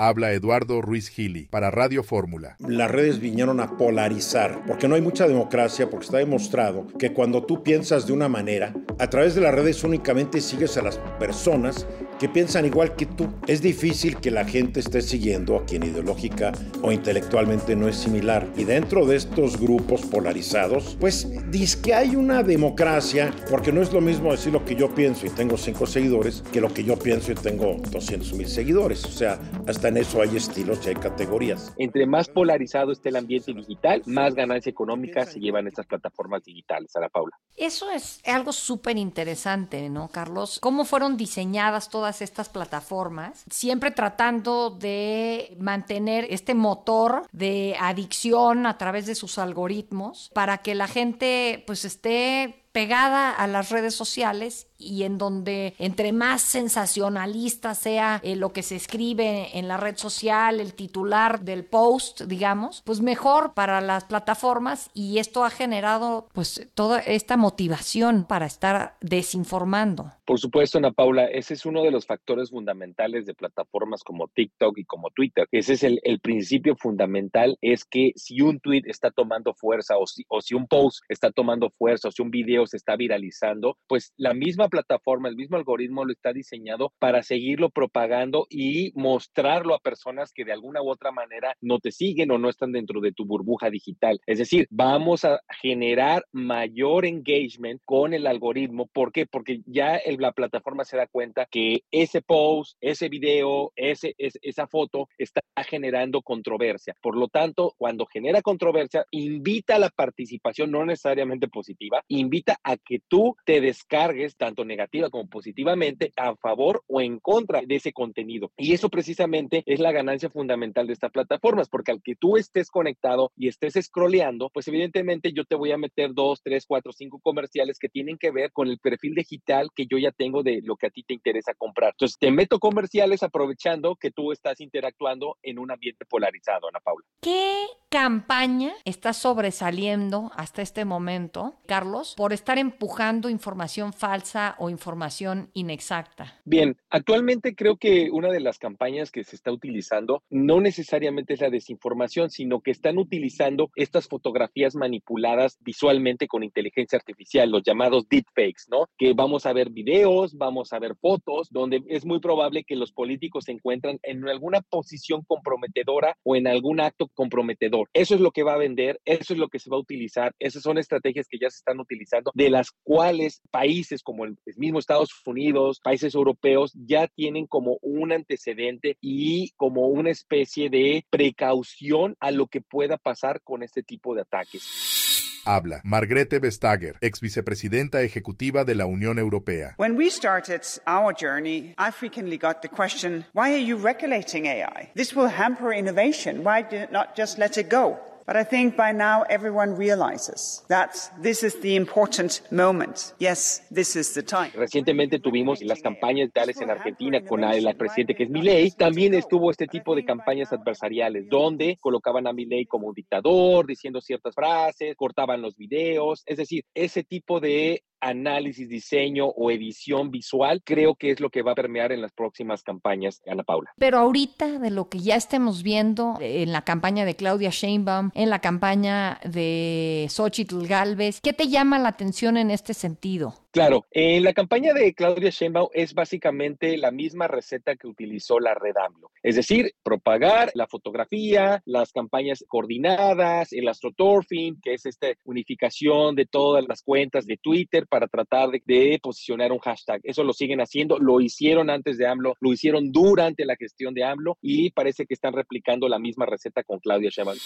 Habla 0.02 0.32
Eduardo 0.32 0.82
Ruiz 0.82 1.10
Gili 1.10 1.48
para 1.48 1.72
Radio 1.72 2.04
Fórmula. 2.04 2.56
Las 2.60 2.90
redes 2.90 3.20
vinieron 3.20 3.60
a 3.60 3.76
polarizar, 3.76 4.64
porque 4.66 4.88
no 4.88 4.96
hay 4.96 5.02
mucha 5.02 5.28
democracia, 5.28 5.90
porque 5.90 6.06
está 6.06 6.20
demostrado 6.20 6.88
que 6.98 7.12
cuando 7.12 7.44
tú 7.44 7.64
piensas 7.64 8.08
de 8.08 8.14
una 8.14 8.30
manera, 8.30 8.74
a 8.98 9.10
través 9.10 9.36
de 9.36 9.42
las 9.42 9.54
redes 9.54 9.84
únicamente 9.84 10.40
sigues 10.40 10.78
a 10.78 10.84
las 10.84 10.98
personas 11.20 11.86
que 12.20 12.30
piensan 12.30 12.66
igual 12.66 12.96
que 12.96 13.06
tú. 13.06 13.30
Es 13.48 13.62
difícil 13.62 14.18
que 14.18 14.30
la 14.30 14.46
gente 14.46 14.82
esté 14.82 15.02
siguiendo 15.02 15.56
a 15.56 15.66
quien 15.66 15.84
ideológica 15.84 16.52
o 16.82 16.92
intelectualmente 16.92 17.76
no 17.76 17.88
es 17.88 17.96
similar. 17.96 18.48
Y 18.58 18.66
dentro 18.66 19.06
de 19.06 19.16
estos 19.16 19.60
grupos 19.60 20.02
polarizados, 20.02 20.98
pues 21.00 21.28
dice 21.50 21.82
que 21.82 21.94
hay 21.94 22.16
una 22.16 22.44
democracia, 22.44 23.34
porque 23.50 23.72
no 23.72 23.82
es 23.82 23.94
lo 23.94 24.02
mismo 24.02 24.32
decir 24.32 24.52
lo 24.54 24.66
que 24.66 24.76
yo 24.76 24.94
pienso 24.94 25.26
y 25.26 25.30
tengo 25.30 25.58
cinco 25.58 25.86
seguidores 25.86 26.44
que 26.52 26.60
lo 26.60 26.74
que 26.74 26.84
yo 26.84 27.00
pienso 27.00 27.32
y 27.32 27.36
tengo 27.36 27.78
200 27.90 28.34
mil 28.34 28.48
seguidores. 28.48 29.06
O 29.06 29.12
sea, 29.12 29.40
hasta 29.68 29.88
en 29.88 29.98
eso 29.98 30.22
hay 30.22 30.36
estilos 30.36 30.86
y 30.86 30.90
hay 30.90 30.96
categorías. 30.96 31.74
Entre 31.78 32.06
más 32.06 32.28
polarizado 32.28 32.92
esté 32.92 33.10
el 33.10 33.16
ambiente 33.16 33.54
digital, 33.54 34.04
más 34.06 34.36
ganancia 34.36 34.70
económica 34.70 35.26
se 35.26 35.40
llevan 35.40 35.68
estas 35.68 35.86
plataformas 35.86 36.44
digitales. 36.44 36.92
Sara 36.92 37.08
Paula. 37.08 37.38
Eso 37.56 37.90
es 37.92 38.22
algo 38.26 38.52
súper 38.52 38.98
interesante, 38.98 39.90
¿no, 39.90 40.10
Carlos? 40.10 40.60
¿Cómo 40.62 40.86
fueron 40.86 41.18
diseñadas 41.18 41.90
todas 41.90 42.09
estas 42.22 42.50
plataformas, 42.50 43.44
siempre 43.50 43.92
tratando 43.92 44.70
de 44.70 45.56
mantener 45.60 46.28
este 46.30 46.54
motor 46.54 47.28
de 47.32 47.76
adicción 47.80 48.66
a 48.66 48.78
través 48.78 49.06
de 49.06 49.16
sus 49.16 49.38
algoritmos 49.38 50.32
para 50.34 50.60
que 50.60 50.76
la 50.76 50.88
gente 50.88 51.64
pues 51.66 51.86
esté 51.86 52.60
pegada 52.72 53.32
a 53.32 53.48
las 53.48 53.70
redes 53.72 53.96
sociales 53.96 54.68
y 54.78 55.04
en 55.04 55.18
donde 55.18 55.76
entre 55.80 56.12
más 56.14 56.42
sensacionalista 56.42 57.76
sea 57.76 58.20
eh, 58.24 58.36
lo 58.36 58.54
que 58.54 58.64
se 58.64 58.76
escribe 58.76 59.58
en 59.58 59.68
la 59.68 59.78
red 59.78 59.98
social, 59.98 60.60
el 60.60 60.74
titular 60.74 61.42
del 61.42 61.66
post, 61.66 62.22
digamos, 62.22 62.82
pues 62.86 63.02
mejor 63.02 63.54
para 63.54 63.82
las 63.82 64.06
plataformas 64.06 64.90
y 64.94 65.18
esto 65.18 65.44
ha 65.44 65.50
generado 65.50 66.28
pues 66.32 66.70
toda 66.76 67.00
esta 67.00 67.38
motivación 67.38 68.24
para 68.24 68.46
estar 68.46 68.98
desinformando. 69.02 70.14
Por 70.30 70.40
supuesto, 70.40 70.78
Ana 70.78 70.92
Paula, 70.92 71.26
ese 71.26 71.56
es 71.56 71.66
uno 71.66 71.82
de 71.82 71.90
los 71.90 72.06
factores 72.06 72.52
fundamentales 72.52 73.26
de 73.26 73.34
plataformas 73.34 74.04
como 74.04 74.28
TikTok 74.28 74.78
y 74.78 74.86
como 74.86 75.10
Twitter. 75.10 75.48
Ese 75.52 75.74
es 75.74 75.82
el, 75.82 76.00
el 76.04 76.20
principio 76.20 76.76
fundamental, 76.76 77.58
es 77.62 77.84
que 77.84 78.12
si 78.16 78.40
un 78.42 78.60
tweet 78.60 78.84
está 78.86 79.10
tomando 79.10 79.56
fuerza 79.56 79.98
o 79.98 80.06
si, 80.06 80.26
o 80.28 80.40
si 80.42 80.54
un 80.54 80.68
post 80.68 81.00
está 81.10 81.32
tomando 81.32 81.72
fuerza 81.72 82.10
o 82.10 82.12
si 82.12 82.22
un 82.22 82.30
video 82.30 82.68
se 82.68 82.78
está 82.78 82.96
viralizando, 82.96 83.80
pues 83.88 84.14
la 84.18 84.36
misma 84.36 84.68
plataforma, 84.68 85.30
el 85.30 85.36
mismo 85.36 85.58
algoritmo 85.58 86.06
lo 86.06 86.14
está 86.14 86.32
diseñado 86.32 86.94
para 87.00 87.24
seguirlo 87.24 87.72
propagando 87.72 88.46
y 88.52 88.92
mostrarlo 88.94 89.74
a 89.74 89.80
personas 89.80 90.32
que 90.32 90.46
de 90.46 90.54
alguna 90.54 90.84
u 90.84 90.92
otra 90.92 91.12
manera 91.12 91.56
no 91.60 91.80
te 91.80 91.92
siguen 91.92 92.30
o 92.30 92.38
no 92.38 92.50
están 92.50 92.72
dentro 92.72 93.02
de 93.02 93.14
tu 93.14 93.26
burbuja 93.26 93.72
digital. 93.72 94.22
Es 94.28 94.38
decir, 94.38 94.68
vamos 94.70 95.26
a 95.26 95.42
generar 95.60 96.24
mayor 96.32 97.08
engagement 97.08 97.82
con 97.84 98.14
el 98.14 98.28
algoritmo. 98.28 98.86
¿Por 98.94 99.12
qué? 99.12 99.26
Porque 99.26 99.62
ya 99.66 99.96
el, 99.96 100.19
la 100.20 100.32
plataforma 100.32 100.84
se 100.84 100.98
da 100.98 101.08
cuenta 101.08 101.48
que 101.50 101.84
ese 101.92 102.22
post, 102.22 102.78
ese 102.82 103.10
video, 103.10 103.72
ese, 103.76 104.16
esa 104.18 104.68
foto 104.68 105.10
está 105.18 105.42
generando 105.68 106.22
controversia. 106.22 106.96
Por 107.02 107.18
lo 107.18 107.28
tanto, 107.28 107.74
cuando 107.78 108.06
genera 108.06 108.42
controversia, 108.42 109.06
invita 109.12 109.76
a 109.76 109.80
la 109.80 109.90
participación, 109.90 110.72
no 110.72 110.86
necesariamente 110.86 111.48
positiva, 111.48 112.04
invita 112.08 112.58
a 112.64 112.78
que 112.78 113.00
tú 113.08 113.36
te 113.46 113.62
descargues 113.62 114.36
tanto 114.36 114.66
negativa 114.66 115.10
como 115.10 115.28
positivamente 115.28 116.12
a 116.16 116.36
favor 116.36 116.84
o 116.88 117.02
en 117.02 117.20
contra 117.20 117.62
de 117.62 117.76
ese 117.76 117.94
contenido. 117.94 118.52
Y 118.58 118.74
eso 118.74 118.90
precisamente 118.90 119.64
es 119.66 119.80
la 119.80 119.92
ganancia 119.92 120.30
fundamental 120.30 120.88
de 120.88 120.94
estas 120.94 121.12
plataformas, 121.12 121.70
porque 121.70 121.92
al 121.92 122.02
que 122.02 122.16
tú 122.16 122.38
estés 122.38 122.70
conectado 122.70 123.32
y 123.36 123.48
estés 123.48 123.74
scrolleando, 123.82 124.50
pues 124.54 124.68
evidentemente 124.68 125.34
yo 125.34 125.46
te 125.46 125.56
voy 125.56 125.72
a 125.72 125.78
meter 125.78 126.14
dos, 126.14 126.42
tres, 126.44 126.66
cuatro, 126.66 126.92
cinco 126.92 127.20
comerciales 127.20 127.80
que 127.80 127.90
tienen 127.90 128.18
que 128.18 128.32
ver 128.32 128.52
con 128.52 128.68
el 128.68 128.80
perfil 128.80 129.16
digital 129.16 129.70
que 129.76 129.86
yo 129.86 129.98
ya 129.98 130.09
tengo 130.12 130.44
de 130.44 130.62
lo 130.64 130.76
que 130.76 130.88
a 130.88 130.90
ti 130.90 131.04
te 131.04 131.14
interesa 131.14 131.54
comprar. 131.54 131.92
Entonces 131.92 132.18
te 132.18 132.32
meto 132.32 132.60
comerciales 132.60 133.24
aprovechando 133.24 133.96
que 133.96 134.12
tú 134.12 134.32
estás 134.32 134.60
interactuando 134.62 135.38
en 135.42 135.60
un 135.60 135.72
ambiente 135.72 136.06
polarizado, 136.06 136.68
Ana 136.68 136.80
Paula. 136.80 137.06
¿Qué 137.22 137.66
campaña 137.90 138.74
está 138.86 139.14
sobresaliendo 139.14 140.32
hasta 140.36 140.62
este 140.62 140.86
momento, 140.86 141.56
Carlos, 141.66 142.14
por 142.16 142.34
estar 142.34 142.60
empujando 142.60 143.30
información 143.30 143.94
falsa 143.94 144.56
o 144.60 144.70
información 144.70 145.50
inexacta? 145.54 146.40
Bien, 146.46 146.78
actualmente 146.92 147.56
creo 147.56 147.78
que 147.78 148.12
una 148.12 148.30
de 148.30 148.40
las 148.42 148.60
campañas 148.60 149.12
que 149.12 149.24
se 149.24 149.36
está 149.36 149.52
utilizando 149.52 150.22
no 150.30 150.62
necesariamente 150.62 151.34
es 151.34 151.42
la 151.42 151.50
desinformación, 151.50 152.30
sino 152.30 152.62
que 152.62 152.72
están 152.72 153.00
utilizando 153.00 153.72
estas 153.76 154.08
fotografías 154.08 154.76
manipuladas 154.76 155.58
visualmente 155.62 156.28
con 156.28 156.44
inteligencia 156.44 156.98
artificial, 156.98 157.50
los 157.50 157.64
llamados 157.64 158.08
deepfakes, 158.08 158.66
¿no? 158.70 158.86
Que 158.98 159.14
vamos 159.14 159.48
a 159.48 159.54
ver 159.54 159.72
videos, 159.72 160.38
vamos 160.38 160.74
a 160.74 160.80
ver 160.80 160.96
fotos, 160.96 161.50
donde 161.50 161.82
es 161.88 162.06
muy 162.06 162.20
probable 162.20 162.64
que 162.64 162.76
los 162.76 162.92
políticos 162.92 163.46
se 163.46 163.52
encuentran 163.52 164.00
en 164.04 164.28
alguna 164.28 164.62
posición 164.62 165.24
comprometedora 165.24 166.16
o 166.24 166.36
en 166.36 166.46
algún 166.46 166.80
acto 166.80 167.08
comprometedor. 167.16 167.79
Eso 167.94 168.16
es 168.16 168.22
lo 168.22 168.32
que 168.32 168.44
va 168.44 168.54
a 168.54 168.58
vender, 168.58 169.00
eso 169.06 169.34
es 169.34 169.40
lo 169.40 169.48
que 169.48 169.60
se 169.60 169.70
va 169.70 169.78
a 169.78 169.82
utilizar, 169.82 170.34
esas 170.40 170.64
son 170.64 170.78
estrategias 170.78 171.28
que 171.28 171.40
ya 171.40 171.50
se 171.50 171.58
están 171.58 171.80
utilizando, 171.80 172.32
de 172.34 172.50
las 172.50 172.72
cuales 172.84 173.42
países 173.52 174.04
como 174.04 174.26
el 174.26 174.38
mismo 174.58 174.80
Estados 174.80 175.10
Unidos, 175.26 175.80
países 175.84 176.16
europeos, 176.16 176.74
ya 176.76 177.08
tienen 177.08 177.48
como 177.48 177.78
un 177.82 178.12
antecedente 178.12 178.98
y 179.02 179.52
como 179.52 179.88
una 179.88 180.12
especie 180.12 180.70
de 180.70 181.06
precaución 181.10 182.16
a 182.20 182.32
lo 182.32 182.48
que 182.48 182.62
pueda 182.62 182.98
pasar 182.98 183.42
con 183.42 183.64
este 183.64 183.84
tipo 183.84 184.16
de 184.16 184.22
ataques. 184.22 185.09
Habla 185.46 185.82
Margrethe 185.84 186.40
Vestager, 186.40 186.98
ex 187.02 187.20
vicepresidenta 187.22 188.02
ejecutiva 188.02 188.64
de 188.64 188.76
la 188.76 188.86
Unión 188.86 189.20
Europea. 189.20 189.76
When 189.78 189.98
we 189.98 190.10
started 190.10 190.62
our 190.86 191.14
journey, 191.14 191.74
I 191.78 191.92
frequently 191.92 192.38
got 192.38 192.62
the 192.62 192.70
question, 192.70 193.26
why 193.34 193.54
are 193.54 193.64
you 193.64 193.78
regulating 193.78 194.46
AI? 194.46 194.92
This 194.96 195.16
will 195.16 195.30
hamper 195.30 195.74
innovation. 195.74 196.44
Why 196.44 196.66
not 196.92 197.16
just 197.16 197.38
let 197.38 197.58
it 197.58 197.70
go? 197.70 198.00
But 198.30 198.38
I 198.38 198.44
think 198.44 198.78
by 198.78 198.92
now 198.92 199.24
everyone 199.28 199.76
realizes 199.76 200.64
that 200.68 200.92
this 201.20 201.42
is 201.42 201.60
the 201.62 201.76
important 201.76 202.42
moment. 202.52 203.16
Yes, 203.18 203.64
this 203.72 203.96
is 203.96 204.14
the 204.14 204.22
time. 204.22 204.52
Recientemente 204.54 205.18
tuvimos 205.18 205.64
las 205.64 205.82
campañas 205.82 206.32
tales 206.32 206.62
en 206.62 206.70
Argentina 206.70 207.22
con 207.22 207.44
el 207.44 207.76
presidente 207.76 208.14
que 208.14 208.26
es 208.26 208.30
Milei. 208.30 208.70
También 208.70 209.16
estuvo 209.16 209.50
este 209.50 209.66
tipo 209.66 209.96
de 209.96 210.06
campañas 210.06 210.54
adversariales 210.54 211.28
donde 211.28 211.78
colocaban 211.82 212.28
a 212.28 212.32
Milei 212.32 212.68
como 212.68 212.90
un 212.90 212.94
dictador, 212.94 213.66
diciendo 213.66 214.00
ciertas 214.00 214.36
frases, 214.36 214.96
cortaban 214.96 215.42
los 215.42 215.58
videos. 215.58 216.22
Es 216.28 216.38
decir, 216.38 216.66
ese 216.76 217.04
tipo 217.04 217.40
de 217.40 217.82
análisis, 218.02 218.70
diseño 218.70 219.28
o 219.28 219.52
edición 219.52 220.12
visual, 220.12 220.62
creo 220.64 220.96
que 220.96 221.12
es 221.12 221.20
lo 221.20 221.30
que 221.30 221.42
va 221.42 221.52
a 221.52 221.56
permear 221.56 221.92
en 221.92 222.02
las 222.02 222.12
próximas 222.12 222.64
campañas, 222.64 223.22
Ana 223.28 223.44
Paula. 223.44 223.72
Pero 223.78 224.00
ahorita 224.00 224.60
de 224.60 224.72
lo 224.72 224.90
que 224.90 225.00
ya 225.00 225.16
estemos 225.16 225.64
viendo 225.64 226.18
en 226.20 226.52
la 226.52 226.64
campaña 226.64 227.06
de 227.06 227.16
Claudia 227.16 227.50
Sheinbaum, 227.50 228.12
en 228.14 228.30
la 228.30 228.40
campaña 228.40 229.20
de 229.24 230.08
Xochitl 230.10 230.66
Galvez, 230.68 231.22
¿qué 231.22 231.34
te 231.34 231.48
llama 231.48 231.80
la 231.80 231.90
atención 231.90 232.38
en 232.38 232.52
este 232.52 232.74
sentido? 232.74 233.36
Claro, 233.52 233.88
en 233.90 234.24
la 234.24 234.34
campaña 234.34 234.74
de 234.74 234.94
Claudia 234.94 235.32
Sheinbaum 235.32 235.70
es 235.74 235.96
básicamente 235.96 236.78
la 236.78 236.92
misma 236.92 237.28
receta 237.28 237.76
que 237.76 237.88
utilizó 237.88 238.40
la 238.40 238.54
Red 238.54 238.78
AMLO, 238.78 239.12
es 239.24 239.36
decir, 239.36 239.74
propagar 239.82 240.52
la 240.54 240.68
fotografía, 240.68 241.64
las 241.66 241.92
campañas 241.92 242.46
coordinadas, 242.48 243.52
el 243.52 243.68
astroturfing, 243.68 244.62
que 244.62 244.76
es 244.76 244.86
esta 244.86 245.08
unificación 245.24 246.16
de 246.16 246.28
todas 246.28 246.64
las 246.68 246.84
cuentas 246.84 247.26
de 247.26 247.38
Twitter 247.38 247.88
para 247.88 248.08
tratar 248.08 248.50
de, 248.52 249.00
posicionar 249.02 249.52
un 249.52 249.60
hashtag. 249.60 250.02
Eso 250.04 250.24
lo 250.24 250.34
siguen 250.34 250.62
haciendo, 250.62 251.00
lo 251.00 251.20
hicieron 251.20 251.72
antes 251.72 251.98
de 251.98 252.06
AMLO, 252.06 252.36
lo 252.40 252.54
hicieron 252.54 252.92
durante 252.92 253.46
la 253.46 253.56
gestión 253.56 253.96
de 253.96 254.04
AMLO 254.04 254.38
y 254.42 254.70
parece 254.72 255.08
que 255.08 255.16
están 255.16 255.34
replicando 255.34 255.90
la 255.90 255.98
misma 255.98 256.28
receta 256.28 256.64
con 256.64 256.80
Claudia 256.80 257.10
Sheinbaum. 257.10 257.40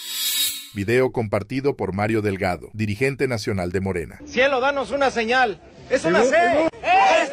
Video 0.74 1.12
compartido 1.12 1.76
por 1.76 1.94
Mario 1.94 2.20
Delgado, 2.20 2.68
dirigente 2.74 3.28
nacional 3.28 3.70
de 3.70 3.80
Morena. 3.80 4.20
Cielo, 4.26 4.60
danos 4.60 4.90
una 4.90 5.10
señal. 5.10 5.60
¡Es 5.90 6.04
una 6.04 6.22
C! 6.22 6.36
¡Es 6.82 7.30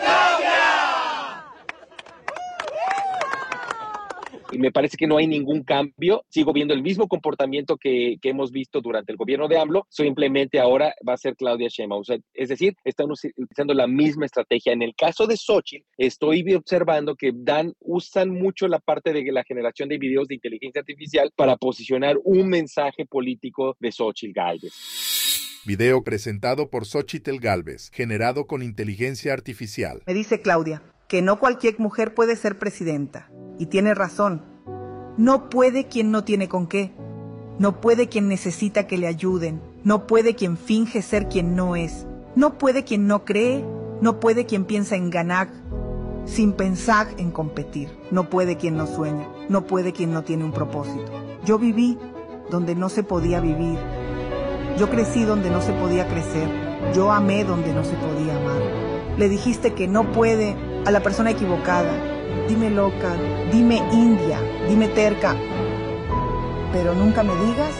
y 4.51 4.57
me 4.57 4.71
parece 4.71 4.97
que 4.97 5.07
no 5.07 5.17
hay 5.17 5.27
ningún 5.27 5.63
cambio. 5.63 6.25
Sigo 6.29 6.53
viendo 6.53 6.73
el 6.73 6.81
mismo 6.81 7.07
comportamiento 7.07 7.77
que, 7.77 8.17
que 8.21 8.29
hemos 8.29 8.51
visto 8.51 8.81
durante 8.81 9.11
el 9.11 9.17
gobierno 9.17 9.47
de 9.47 9.57
AMLO, 9.57 9.87
simplemente 9.89 10.59
ahora 10.59 10.93
va 11.07 11.13
a 11.13 11.17
ser 11.17 11.35
Claudia 11.35 11.69
Sheinbaum. 11.69 12.03
es 12.33 12.49
decir, 12.49 12.75
están 12.83 13.09
utilizando 13.11 13.73
la 13.73 13.87
misma 13.87 14.25
estrategia. 14.25 14.73
En 14.73 14.81
el 14.81 14.93
caso 14.95 15.25
de 15.25 15.37
Xochitl, 15.37 15.85
estoy 15.97 16.53
observando 16.53 17.15
que 17.15 17.31
dan, 17.33 17.73
usan 17.79 18.29
mucho 18.29 18.67
la 18.67 18.79
parte 18.79 19.13
de 19.13 19.31
la 19.31 19.43
generación 19.43 19.89
de 19.89 19.97
videos 19.97 20.27
de 20.27 20.35
inteligencia 20.35 20.81
artificial 20.81 21.31
para 21.35 21.55
posicionar 21.55 22.17
un 22.23 22.49
mensaje 22.49 23.05
político 23.05 23.77
de 23.79 23.91
Xochitl 23.91 24.33
Galvez. 24.33 25.20
Video 25.63 26.03
presentado 26.03 26.71
por 26.71 26.87
Xochitl 26.87 27.37
Galvez, 27.37 27.91
generado 27.93 28.47
con 28.47 28.63
inteligencia 28.63 29.31
artificial. 29.31 30.01
Me 30.07 30.15
dice 30.15 30.41
Claudia 30.41 30.81
que 31.07 31.21
no 31.21 31.37
cualquier 31.37 31.77
mujer 31.77 32.15
puede 32.15 32.35
ser 32.35 32.57
presidenta. 32.57 33.29
Y 33.59 33.67
tiene 33.67 33.93
razón. 33.93 34.43
No 35.17 35.49
puede 35.49 35.87
quien 35.87 36.09
no 36.09 36.23
tiene 36.23 36.49
con 36.49 36.65
qué. 36.65 36.91
No 37.59 37.79
puede 37.79 38.09
quien 38.09 38.27
necesita 38.27 38.87
que 38.87 38.97
le 38.97 39.05
ayuden. 39.05 39.61
No 39.83 40.07
puede 40.07 40.33
quien 40.33 40.57
finge 40.57 41.03
ser 41.03 41.29
quien 41.29 41.55
no 41.55 41.75
es. 41.75 42.07
No 42.35 42.57
puede 42.57 42.83
quien 42.83 43.05
no 43.05 43.23
cree. 43.23 43.63
No 44.01 44.19
puede 44.19 44.47
quien 44.47 44.65
piensa 44.65 44.95
en 44.95 45.11
ganar 45.11 45.49
sin 46.25 46.53
pensar 46.53 47.07
en 47.17 47.29
competir. 47.29 47.89
No 48.09 48.31
puede 48.31 48.57
quien 48.57 48.77
no 48.77 48.87
sueña. 48.87 49.29
No 49.47 49.67
puede 49.67 49.93
quien 49.93 50.11
no 50.11 50.23
tiene 50.23 50.43
un 50.43 50.53
propósito. 50.53 51.11
Yo 51.45 51.59
viví 51.59 51.99
donde 52.49 52.73
no 52.73 52.89
se 52.89 53.03
podía 53.03 53.39
vivir. 53.39 53.77
Yo 54.77 54.89
crecí 54.89 55.23
donde 55.23 55.49
no 55.49 55.61
se 55.61 55.73
podía 55.73 56.07
crecer. 56.07 56.49
Yo 56.93 57.11
amé 57.11 57.43
donde 57.43 57.73
no 57.73 57.83
se 57.83 57.93
podía 57.93 58.35
amar. 58.35 58.61
Le 59.17 59.29
dijiste 59.29 59.73
que 59.73 59.87
no 59.87 60.11
puede 60.11 60.55
a 60.85 60.91
la 60.91 61.01
persona 61.01 61.31
equivocada. 61.31 61.91
Dime 62.47 62.69
loca, 62.69 63.15
dime 63.51 63.77
india, 63.91 64.39
dime 64.67 64.87
terca, 64.87 65.35
pero 66.71 66.93
nunca 66.95 67.23
me 67.23 67.35
digas 67.45 67.71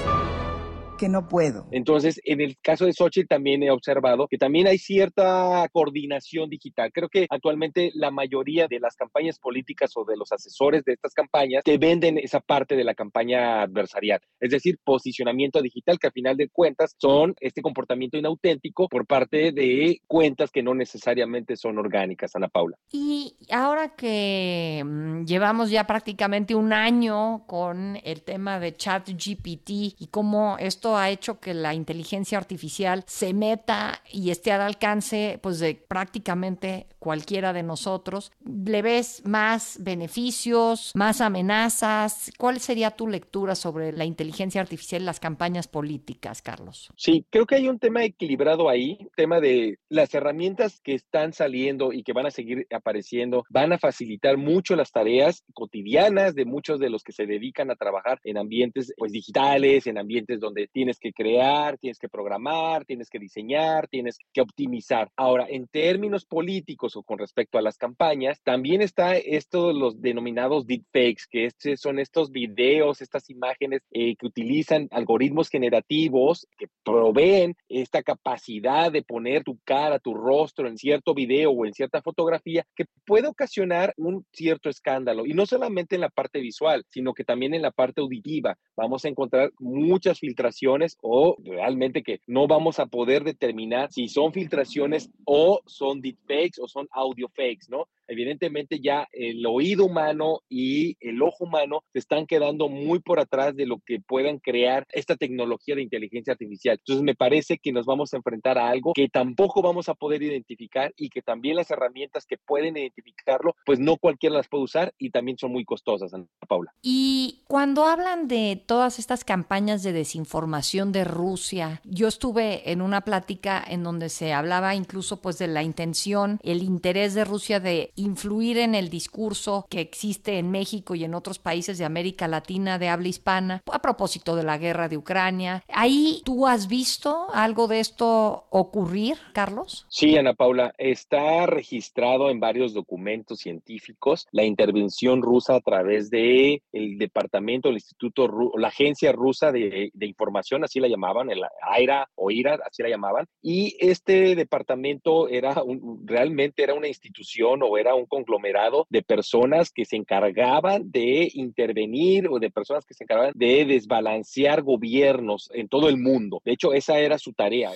que 1.02 1.10
no 1.10 1.28
puedo. 1.28 1.68
Entonces, 1.72 2.22
en 2.26 2.42
el 2.42 2.60
caso 2.62 2.86
de 2.86 2.94
Sochi 2.94 3.26
también 3.26 3.64
he 3.64 3.72
observado 3.72 4.28
que 4.28 4.38
también 4.38 4.68
hay 4.68 4.78
cierta 4.78 5.68
coordinación 5.74 6.48
digital. 6.48 6.92
Creo 6.94 7.10
que 7.10 7.26
actualmente 7.28 7.90
la 7.96 8.12
mayoría 8.12 8.68
de 8.68 8.80
las 8.80 8.96
campañas 8.96 9.40
políticas 9.40 9.94
o 9.96 10.06
de 10.06 10.16
los 10.16 10.32
asesores 10.32 10.84
de 10.86 10.94
estas 10.94 11.16
campañas 11.16 11.64
te 11.64 11.80
venden 11.80 12.20
esa 12.20 12.40
parte 12.40 12.76
de 12.76 12.84
la 12.84 12.94
campaña 12.94 13.64
adversarial, 13.64 14.20
es 14.40 14.52
decir, 14.52 14.78
posicionamiento 14.84 15.60
digital 15.64 15.98
que 15.98 16.06
a 16.06 16.12
final 16.12 16.38
de 16.38 16.50
cuentas 16.50 16.94
son 17.00 17.34
este 17.40 17.64
comportamiento 17.64 18.20
inauténtico 18.20 18.88
por 18.88 19.08
parte 19.08 19.52
de 19.52 20.02
cuentas 20.06 20.52
que 20.52 20.62
no 20.62 20.76
necesariamente 20.76 21.56
son 21.56 21.80
orgánicas, 21.80 22.36
Ana 22.36 22.48
Paula. 22.48 22.78
Y 22.92 23.38
ahora 23.50 23.96
que 23.96 24.84
mm, 24.86 25.26
llevamos 25.26 25.72
ya 25.72 25.88
prácticamente 25.88 26.54
un 26.54 26.74
año 26.74 27.48
con 27.48 27.98
el 28.04 28.22
tema 28.22 28.60
de 28.60 28.76
ChatGPT 28.76 29.70
y 29.98 30.08
cómo 30.12 30.58
esto 30.60 30.91
ha 30.98 31.10
hecho 31.10 31.40
que 31.40 31.54
la 31.54 31.74
inteligencia 31.74 32.38
artificial 32.38 33.04
se 33.08 33.34
meta 33.34 34.02
y 34.12 34.32
esté 34.32 34.52
al 34.52 34.62
alcance 34.62 35.40
pues 35.42 35.60
de 35.60 35.76
prácticamente 35.76 36.88
cualquiera 37.00 37.54
de 37.54 37.64
nosotros. 37.64 38.32
¿Le 38.46 38.82
ves 38.82 39.24
más 39.26 39.78
beneficios, 39.82 40.92
más 40.96 41.22
amenazas? 41.22 42.32
¿Cuál 42.38 42.60
sería 42.60 42.92
tu 42.92 43.08
lectura 43.08 43.56
sobre 43.56 43.92
la 43.92 44.06
inteligencia 44.06 44.62
artificial 44.62 45.02
y 45.02 45.06
las 45.06 45.20
campañas 45.20 45.68
políticas, 45.68 46.42
Carlos? 46.42 46.92
Sí, 46.96 47.26
creo 47.30 47.46
que 47.46 47.56
hay 47.56 47.68
un 47.68 47.80
tema 47.80 48.04
equilibrado 48.04 48.70
ahí, 48.70 49.00
tema 49.16 49.40
de 49.40 49.80
las 49.90 50.14
herramientas 50.14 50.80
que 50.84 50.94
están 50.94 51.34
saliendo 51.34 51.94
y 51.94 52.04
que 52.04 52.14
van 52.14 52.26
a 52.26 52.32
seguir 52.32 52.68
apareciendo, 52.72 53.44
van 53.50 53.74
a 53.74 53.80
facilitar 53.80 54.38
mucho 54.38 54.76
las 54.76 54.92
tareas 54.92 55.44
cotidianas 55.54 56.36
de 56.36 56.46
muchos 56.46 56.80
de 56.80 56.90
los 56.90 57.04
que 57.04 57.12
se 57.12 57.26
dedican 57.26 57.72
a 57.72 57.76
trabajar 57.76 58.20
en 58.24 58.38
ambientes 58.38 58.94
pues 58.98 59.12
digitales, 59.12 59.88
en 59.88 59.98
ambientes 59.98 60.40
donde 60.40 60.68
tienes 60.82 60.98
que 60.98 61.14
crear, 61.14 61.78
tienes 61.78 62.00
que 62.00 62.10
programar, 62.10 62.86
tienes 62.86 63.08
que 63.08 63.20
diseñar, 63.20 63.88
tienes 63.88 64.18
que 64.34 64.42
optimizar. 64.42 65.12
Ahora, 65.16 65.46
en 65.48 65.68
términos 65.68 66.26
políticos 66.26 66.96
o 66.96 67.04
con 67.04 67.20
respecto 67.20 67.60
a 67.60 67.62
las 67.62 67.78
campañas, 67.78 68.42
también 68.42 68.82
está 68.82 69.16
esto 69.16 69.68
de 69.68 69.76
los 69.76 70.02
denominados 70.02 70.66
deepfakes, 70.66 71.28
que 71.30 71.46
este 71.46 71.78
son 71.78 72.00
estos 72.00 72.32
videos, 72.32 73.00
estas 73.00 73.30
imágenes 73.30 73.84
eh, 73.92 74.16
que 74.16 74.26
utilizan 74.26 74.88
algoritmos 74.90 75.50
generativos 75.50 76.48
que 76.58 76.66
proveen 76.84 77.56
esta 77.70 78.02
capacidad 78.02 78.92
de 78.92 79.04
poner 79.04 79.44
tu 79.44 79.60
cara, 79.64 80.00
tu 80.00 80.16
rostro 80.16 80.68
en 80.68 80.80
cierto 80.80 81.14
video 81.14 81.52
o 81.52 81.68
en 81.68 81.74
cierta 81.74 82.02
fotografía 82.02 82.66
que 82.76 82.86
puede 83.06 83.28
ocasionar 83.28 83.94
un 83.98 84.26
cierto 84.34 84.68
escándalo. 84.68 85.28
Y 85.28 85.34
no 85.36 85.46
solamente 85.46 85.94
en 85.94 86.02
la 86.02 86.10
parte 86.10 86.40
visual, 86.40 86.84
sino 86.90 87.14
que 87.14 87.24
también 87.24 87.54
en 87.54 87.62
la 87.62 87.72
parte 87.72 88.02
auditiva. 88.02 88.58
Vamos 88.76 89.06
a 89.06 89.10
encontrar 89.10 89.52
muchas 89.60 90.18
filtraciones 90.18 90.71
o 91.02 91.38
realmente 91.44 92.04
que 92.04 92.22
no 92.28 92.48
vamos 92.48 92.80
a 92.80 92.86
poder 92.86 93.24
determinar 93.24 93.92
si 93.92 94.08
son 94.08 94.32
filtraciones 94.32 95.10
o 95.26 95.62
son 95.66 96.02
deepfakes 96.02 96.60
o 96.60 96.68
son 96.68 96.88
audio 96.92 97.28
fakes, 97.30 97.68
¿no? 97.70 97.88
Evidentemente 98.12 98.80
ya 98.82 99.08
el 99.14 99.46
oído 99.46 99.86
humano 99.86 100.42
y 100.50 100.98
el 101.00 101.22
ojo 101.22 101.46
humano 101.46 101.84
se 101.94 102.00
están 102.00 102.28
quedando 102.28 102.68
muy 102.68 103.00
por 103.00 103.20
atrás 103.20 103.56
de 103.56 103.66
lo 103.66 103.80
que 103.86 104.00
puedan 104.00 104.40
crear 104.40 104.86
esta 104.92 105.16
tecnología 105.16 105.76
de 105.76 105.84
inteligencia 105.84 106.34
artificial. 106.34 106.78
Entonces 106.78 107.04
me 107.04 107.16
parece 107.16 107.58
que 107.58 107.72
nos 107.72 107.86
vamos 107.86 108.14
a 108.14 108.18
enfrentar 108.18 108.58
a 108.58 108.70
algo 108.70 108.94
que 108.94 109.08
tampoco 109.08 109.62
vamos 109.62 109.88
a 109.88 109.94
poder 109.94 110.22
identificar 110.24 110.94
y 110.98 111.10
que 111.10 111.22
también 111.22 111.56
las 111.56 111.72
herramientas 111.72 112.26
que 112.26 112.38
pueden 112.38 112.76
identificarlo, 112.76 113.56
pues 113.66 113.80
no 113.80 113.96
cualquiera 113.96 114.36
las 114.36 114.50
puede 114.50 114.66
usar 114.66 114.94
y 114.98 115.12
también 115.12 115.38
son 115.38 115.54
muy 115.54 115.64
costosas, 115.64 116.14
Ana 116.14 116.26
Paula. 116.48 116.74
Y 116.82 117.44
cuando 117.48 117.86
hablan 117.86 118.28
de 118.28 118.62
todas 118.66 119.00
estas 119.00 119.24
campañas 119.24 119.84
de 119.84 119.94
desinformación 119.94 120.92
de 120.92 121.06
Rusia, 121.06 121.82
yo 121.86 122.10
estuve 122.10 122.72
en 122.72 122.82
una 122.82 123.02
plática 123.02 123.64
en 123.66 123.84
donde 123.84 124.10
se 124.10 124.34
hablaba 124.34 124.76
incluso 124.76 125.22
pues 125.22 125.38
de 125.38 125.48
la 125.48 125.64
intención, 125.64 126.40
el 126.44 126.62
interés 126.62 127.14
de 127.14 127.24
Rusia 127.24 127.60
de 127.60 127.94
influir 128.02 128.58
en 128.58 128.76
el 128.76 128.90
discurso 128.90 129.66
que 129.70 129.82
existe 129.82 130.38
en 130.38 130.52
México 130.52 130.96
y 130.96 131.04
en 131.04 131.14
otros 131.14 131.40
países 131.40 131.78
de 131.78 131.86
América 131.86 132.28
Latina 132.28 132.78
de 132.78 132.90
habla 132.90 133.08
hispana 133.08 133.62
a 133.72 133.82
propósito 133.82 134.36
de 134.36 134.44
la 134.44 134.58
guerra 134.58 134.90
de 134.90 134.98
Ucrania. 134.98 135.64
¿Ahí 135.70 136.22
tú 136.26 136.48
has 136.48 136.68
visto 136.68 137.28
algo 137.34 137.68
de 137.68 137.80
esto 137.80 138.46
ocurrir, 138.50 139.18
Carlos? 139.34 139.86
Sí, 139.90 140.18
Ana 140.18 140.34
Paula, 140.34 140.74
está 140.78 141.46
registrado 141.46 142.30
en 142.30 142.40
varios 142.40 142.74
documentos 142.74 143.40
científicos 143.40 144.28
la 144.32 144.44
intervención 144.44 145.22
rusa 145.22 145.56
a 145.56 145.62
través 145.62 146.10
de 146.10 146.62
el 146.72 146.98
departamento, 146.98 147.70
el 147.70 147.76
instituto, 147.76 148.52
la 148.58 148.70
agencia 148.70 149.12
rusa 149.12 149.52
de, 149.52 149.92
información, 150.02 150.64
así 150.64 150.80
la 150.80 150.88
llamaban, 150.88 151.30
el 151.30 151.42
AIRA 151.62 152.10
o 152.16 152.32
IRA, 152.32 152.60
así 152.66 152.84
la 152.84 152.90
llamaban, 152.90 153.28
y 153.42 153.76
este 153.80 154.36
departamento 154.36 155.30
era 155.30 155.56
realmente 156.04 156.64
era 156.64 156.74
una 156.74 156.88
institución 156.88 157.62
o 157.64 157.78
era 157.78 157.91
un 157.96 158.06
conglomerado 158.06 158.88
de 158.90 159.02
personas 159.02 159.72
que 159.72 159.86
se 159.86 159.96
encargaban 159.96 160.92
de 160.92 161.30
intervenir 161.34 162.28
o 162.30 162.40
de 162.40 162.50
personas 162.50 162.86
que 162.86 162.94
se 162.94 163.04
encargaban 163.04 163.34
de 163.36 163.66
desbalancear 163.66 164.62
gobiernos 164.62 165.50
en 165.54 165.68
todo 165.68 165.90
el 165.90 165.98
mundo. 165.98 166.42
De 166.46 166.54
hecho, 166.54 166.74
esa 166.74 167.00
era 167.00 167.18
su 167.18 167.34
tarea. 167.34 167.72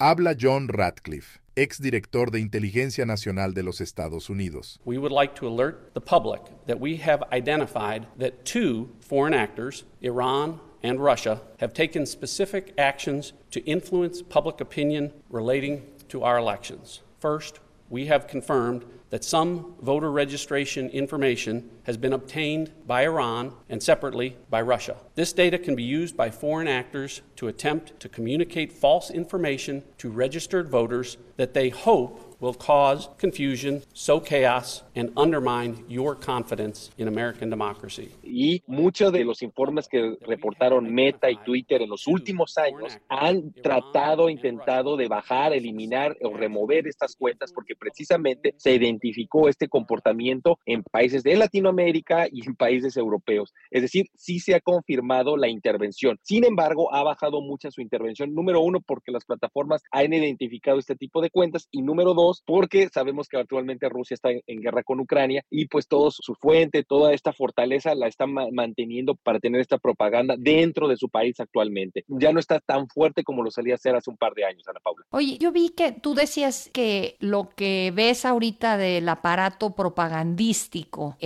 Habla 0.00 0.36
John 0.40 0.68
Radcliffe, 0.68 1.40
exdirector 1.56 2.30
de 2.30 2.38
Inteligencia 2.38 3.04
Nacional 3.04 3.52
de 3.52 3.64
los 3.64 3.80
Estados 3.80 4.30
Unidos. 4.30 4.78
We 4.84 4.96
would 4.96 5.10
like 5.10 5.34
to 5.40 5.48
alert 5.48 5.92
the 5.94 6.00
public 6.00 6.40
that 6.66 6.78
we 6.78 6.98
have 6.98 7.24
identified 7.32 8.06
that 8.18 8.44
two 8.44 8.90
foreign 9.00 9.34
actors, 9.34 9.84
Iran 10.00 10.60
and 10.84 11.02
Russia, 11.02 11.40
have 11.58 11.72
taken 11.72 12.06
specific 12.06 12.72
actions 12.78 13.32
to 13.50 13.60
influence 13.64 14.22
public 14.22 14.60
opinion 14.60 15.12
relating 15.28 15.82
to 16.08 16.22
our 16.22 16.38
elections. 16.38 17.02
First, 17.18 17.58
we 17.90 18.06
have 18.06 18.28
confirmed 18.28 18.84
that 19.10 19.24
some 19.24 19.74
voter 19.80 20.10
registration 20.10 20.90
information 20.90 21.70
has 21.88 21.96
been 21.96 22.12
obtained 22.12 22.70
by 22.86 23.04
Iran 23.04 23.54
and 23.70 23.82
separately 23.82 24.36
by 24.50 24.60
Russia. 24.60 24.96
This 25.14 25.32
data 25.32 25.58
can 25.58 25.74
be 25.74 25.82
used 25.82 26.18
by 26.18 26.30
foreign 26.30 26.68
actors 26.68 27.22
to 27.36 27.48
attempt 27.48 27.98
to 28.00 28.10
communicate 28.10 28.70
false 28.70 29.10
information 29.10 29.82
to 29.96 30.10
registered 30.10 30.68
voters 30.68 31.16
that 31.38 31.54
they 31.54 31.70
hope 31.70 32.36
will 32.40 32.54
cause 32.54 33.08
confusion, 33.18 33.82
sow 33.94 34.20
chaos, 34.20 34.82
and 34.94 35.10
undermine 35.16 35.84
your 35.88 36.14
confidence 36.14 36.90
in 36.98 37.08
American 37.08 37.50
democracy. 37.50 38.12
Y 38.22 38.62
muchos 38.66 39.12
de 39.12 39.24
los 39.24 39.42
informes 39.42 39.88
que 39.88 40.16
reportaron 40.20 40.92
Meta 40.92 41.30
y 41.30 41.36
Twitter 41.44 41.82
en 41.82 41.90
los 41.90 42.06
últimos 42.06 42.56
años 42.58 42.96
han 43.08 43.52
tratado, 43.54 44.28
intentado 44.28 44.96
de 44.96 45.08
bajar, 45.08 45.52
eliminar 45.52 46.16
o 46.22 46.36
remover 46.36 46.86
estas 46.86 47.16
cuentas 47.16 47.52
porque 47.52 47.74
precisamente 47.74 48.54
se 48.56 48.74
identificó 48.74 49.48
este 49.48 49.68
comportamiento 49.68 50.58
en 50.64 50.84
países 50.84 51.22
de 51.24 51.34
Latinoamérica 51.36 51.77
y 51.86 52.46
en 52.46 52.56
países 52.56 52.96
europeos. 52.96 53.54
Es 53.70 53.82
decir, 53.82 54.06
sí 54.14 54.40
se 54.40 54.54
ha 54.54 54.60
confirmado 54.60 55.36
la 55.36 55.48
intervención. 55.48 56.18
Sin 56.22 56.44
embargo, 56.44 56.92
ha 56.94 57.02
bajado 57.02 57.40
mucho 57.40 57.70
su 57.70 57.80
intervención. 57.80 58.34
Número 58.34 58.60
uno, 58.60 58.80
porque 58.80 59.12
las 59.12 59.24
plataformas 59.24 59.82
han 59.90 60.12
identificado 60.12 60.78
este 60.78 60.96
tipo 60.96 61.20
de 61.20 61.30
cuentas 61.30 61.68
y 61.70 61.82
número 61.82 62.14
dos, 62.14 62.42
porque 62.46 62.88
sabemos 62.88 63.28
que 63.28 63.38
actualmente 63.38 63.88
Rusia 63.88 64.14
está 64.14 64.30
en, 64.30 64.60
guerra 64.60 64.82
con 64.82 65.00
Ucrania 65.00 65.44
y 65.50 65.66
pues 65.66 65.86
todo 65.86 66.10
su 66.10 66.34
fuente, 66.34 66.82
toda 66.82 67.12
esta 67.12 67.32
fortaleza 67.32 67.94
la 67.94 68.08
está 68.08 68.26
manteniendo 68.26 69.14
para 69.14 69.38
tener 69.38 69.60
esta 69.60 69.78
propaganda 69.78 70.34
dentro 70.36 70.88
de 70.88 70.96
su 70.96 71.08
país 71.08 71.38
actualmente. 71.38 72.04
Ya 72.08 72.32
no 72.32 72.40
está 72.40 72.60
tan 72.60 72.88
fuerte 72.88 73.22
como 73.22 73.42
lo 73.42 73.50
solía 73.50 73.74
hacer 73.74 73.94
hace 73.94 74.10
un 74.10 74.16
par 74.16 74.34
de 74.34 74.44
años, 74.44 74.66
Ana 74.66 74.80
Paula. 74.82 75.04
Oye, 75.10 75.38
yo 75.38 75.52
vi 75.52 75.70
que 75.70 75.92
tú 75.92 76.14
decías 76.14 76.70
que 76.72 77.16
lo 77.20 77.50
que 77.50 77.92
ves 77.94 78.24
ahorita 78.24 78.76
del 78.76 79.08
aparato 79.08 79.74
propagandístico 79.74 81.16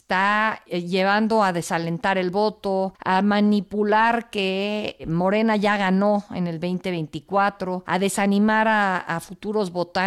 está 0.00 0.62
eh, 0.66 0.82
llevando 0.82 1.42
a 1.42 1.52
desalentar 1.52 2.18
el 2.18 2.30
voto, 2.30 2.94
a 3.04 3.22
manipular 3.22 4.30
que 4.30 4.96
Morena 5.06 5.56
ya 5.56 5.76
ganó 5.76 6.24
en 6.34 6.46
el 6.46 6.60
2024, 6.60 7.84
a 7.86 7.98
desanimar 7.98 8.68
a 8.68 9.20
futuros 9.20 9.70
votantes 9.72 10.00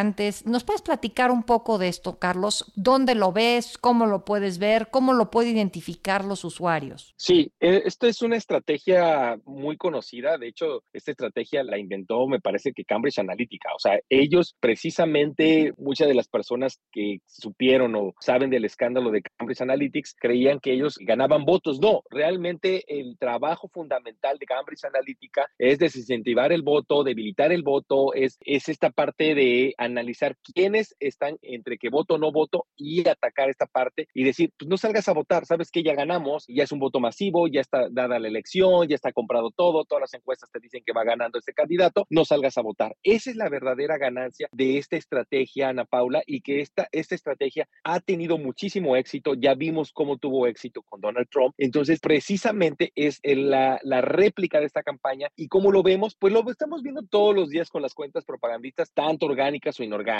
¿Nos 0.46 0.64
puedes 0.64 0.82
platicar 0.82 1.32
un 1.32 1.44
poco 1.44 1.78
de 1.78 1.88
esto, 1.88 2.20
Carlos? 2.20 2.72
¿Dónde 2.76 3.16
lo 3.16 3.32
ves? 3.32 3.78
¿Cómo 3.78 4.06
lo 4.06 4.26
puedes 4.26 4.60
ver? 4.60 4.90
¿Cómo 4.90 5.14
lo 5.14 5.30
pueden 5.30 5.58
identificar 5.58 6.26
los 6.26 6.44
usuarios? 6.44 7.14
Sí, 7.18 7.52
e, 7.60 7.84
esto 7.86 8.08
es 8.08 8.22
una 8.22 8.38
estrategia 8.38 9.38
muy 9.46 9.78
conocida. 9.78 10.38
De 10.38 10.48
hecho, 10.48 10.84
esta 10.94 11.12
estrategia 11.12 11.64
la 11.64 11.78
inventó, 11.78 12.28
me 12.28 12.40
parece 12.40 12.74
que 12.74 12.86
Cambridge 12.86 13.20
Analytica. 13.20 13.70
O 13.76 13.80
sea, 13.80 14.00
ellos 14.10 14.56
precisamente, 14.60 15.74
muchas 15.78 16.08
de 16.08 16.16
las 16.16 16.28
personas 16.28 16.80
que 16.92 17.20
supieron 17.26 17.96
o 17.96 18.14
saben 18.20 18.50
del 18.50 18.66
escándalo 18.66 19.12
de 19.12 19.22
Cambridge 19.38 19.62
Analytics 19.84 20.16
creían 20.18 20.60
que 20.60 20.72
ellos 20.72 20.98
ganaban 21.00 21.44
votos. 21.44 21.80
No, 21.80 22.04
realmente 22.10 22.86
el 22.88 23.18
trabajo 23.18 23.68
fundamental 23.68 24.38
de 24.38 24.46
Cambridge 24.46 24.86
Analytica 24.86 25.50
es 25.58 25.78
desincentivar 25.78 26.52
el 26.52 26.62
voto, 26.62 27.04
debilitar 27.04 27.52
el 27.52 27.64
voto, 27.64 28.14
es, 28.14 28.38
es 28.42 28.70
esta 28.70 28.90
parte 28.90 29.36
de 29.36 29.74
analizar 29.78 30.38
quiénes 30.54 30.96
están 31.00 31.38
entre 31.42 31.78
que 31.78 31.90
voto 31.90 32.16
o 32.16 32.18
no 32.18 32.32
voto 32.32 32.66
y 32.78 33.08
atacar 33.08 33.50
esta 33.50 33.66
parte 33.66 34.08
y 34.14 34.24
decir, 34.24 34.52
pues 34.58 34.70
no 34.70 34.78
salgas 34.78 35.10
a 35.10 35.14
votar, 35.14 35.46
sabes 35.46 35.70
que 35.70 35.84
ya 35.84 35.94
ganamos, 35.94 36.46
ya 36.48 36.64
es 36.64 36.72
un 36.72 36.80
voto 36.80 37.00
masivo, 37.00 37.48
ya 37.48 37.62
está 37.62 37.90
dada 37.90 38.20
la 38.20 38.28
elección, 38.28 38.88
ya 38.88 38.96
está 38.96 39.12
comprado 39.12 39.52
todo, 39.52 39.84
todas 39.84 40.02
las 40.02 40.14
encuestas 40.14 40.50
te 40.52 40.60
dicen 40.60 40.84
que 40.86 40.94
va 40.94 41.04
ganando 41.04 41.40
este 41.40 41.54
candidato, 41.54 42.06
no 42.10 42.24
salgas 42.24 42.58
a 42.58 42.62
votar. 42.62 42.96
Esa 43.04 43.32
es 43.32 43.36
la 43.36 43.50
verdadera 43.50 43.98
ganancia 43.98 44.48
de 44.54 44.78
esta 44.78 44.96
estrategia, 44.96 45.70
Ana 45.70 45.86
Paula, 45.86 46.24
y 46.26 46.42
que 46.42 46.62
esta, 46.62 46.88
esta 46.92 47.16
estrategia 47.16 47.68
ha 47.84 48.00
tenido 48.00 48.38
muchísimo 48.38 48.96
éxito, 48.96 49.34
ya 49.34 49.56
vimos 49.64 49.92
cómo 49.94 50.18
tuvo 50.18 50.48
éxito 50.48 50.82
con 50.84 51.02
Donald 51.02 51.28
Trump, 51.30 51.54
entonces 51.58 52.00
precisamente 52.00 52.92
es 52.96 53.20
la, 53.24 53.80
la 53.84 54.02
réplica 54.02 54.60
de 54.60 54.66
esta 54.66 54.84
campaña 54.84 55.30
y 55.36 55.48
cómo 55.48 55.72
lo 55.72 55.84
vemos, 55.84 56.16
pues 56.20 56.34
lo 56.34 56.44
estamos 56.50 56.82
viendo 56.82 57.02
todos 57.04 57.34
los 57.36 57.50
días 57.50 57.70
con 57.70 57.82
las 57.82 57.94
cuentas 57.94 58.26
propagandistas, 58.26 58.92
tanto 58.94 59.26
orgánicas 59.26 59.80
o 59.80 59.84
inorgánicas 59.84 60.14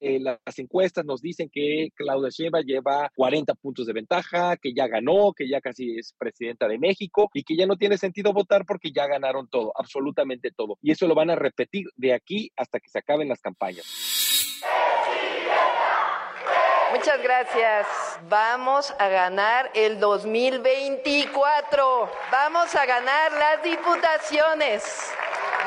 eh, 0.00 0.20
las 0.20 0.58
encuestas 0.58 1.04
nos 1.04 1.20
dicen 1.20 1.50
que 1.52 1.88
Claudia 1.94 2.30
Sheinbaum 2.30 2.64
lleva 2.64 3.10
40 3.14 3.54
puntos 3.54 3.86
de 3.86 3.92
ventaja, 3.92 4.56
que 4.56 4.72
ya 4.74 4.86
ganó, 4.86 5.32
que 5.32 5.48
ya 5.48 5.60
casi 5.60 5.98
es 5.98 6.14
presidenta 6.18 6.68
de 6.68 6.78
México 6.78 7.30
y 7.34 7.42
que 7.42 7.56
ya 7.56 7.66
no 7.66 7.76
tiene 7.76 7.98
sentido 7.98 8.32
votar 8.32 8.64
porque 8.66 8.92
ya 8.92 9.06
ganaron 9.06 9.48
todo, 9.48 9.72
absolutamente 9.76 10.50
todo. 10.50 10.78
Y 10.82 10.92
eso 10.92 11.06
lo 11.06 11.14
van 11.14 11.30
a 11.30 11.36
repetir 11.36 11.86
de 11.96 12.12
aquí 12.12 12.50
hasta 12.56 12.80
que 12.80 12.88
se 12.88 12.98
acaben 12.98 13.28
las 13.28 13.40
campañas. 13.40 14.19
Muchas 16.92 17.22
gracias. 17.22 17.86
Vamos 18.28 18.92
a 18.98 19.08
ganar 19.08 19.70
el 19.74 20.00
2024. 20.00 22.10
Vamos 22.32 22.74
a 22.74 22.84
ganar 22.84 23.32
las 23.32 23.62
diputaciones. 23.62 24.82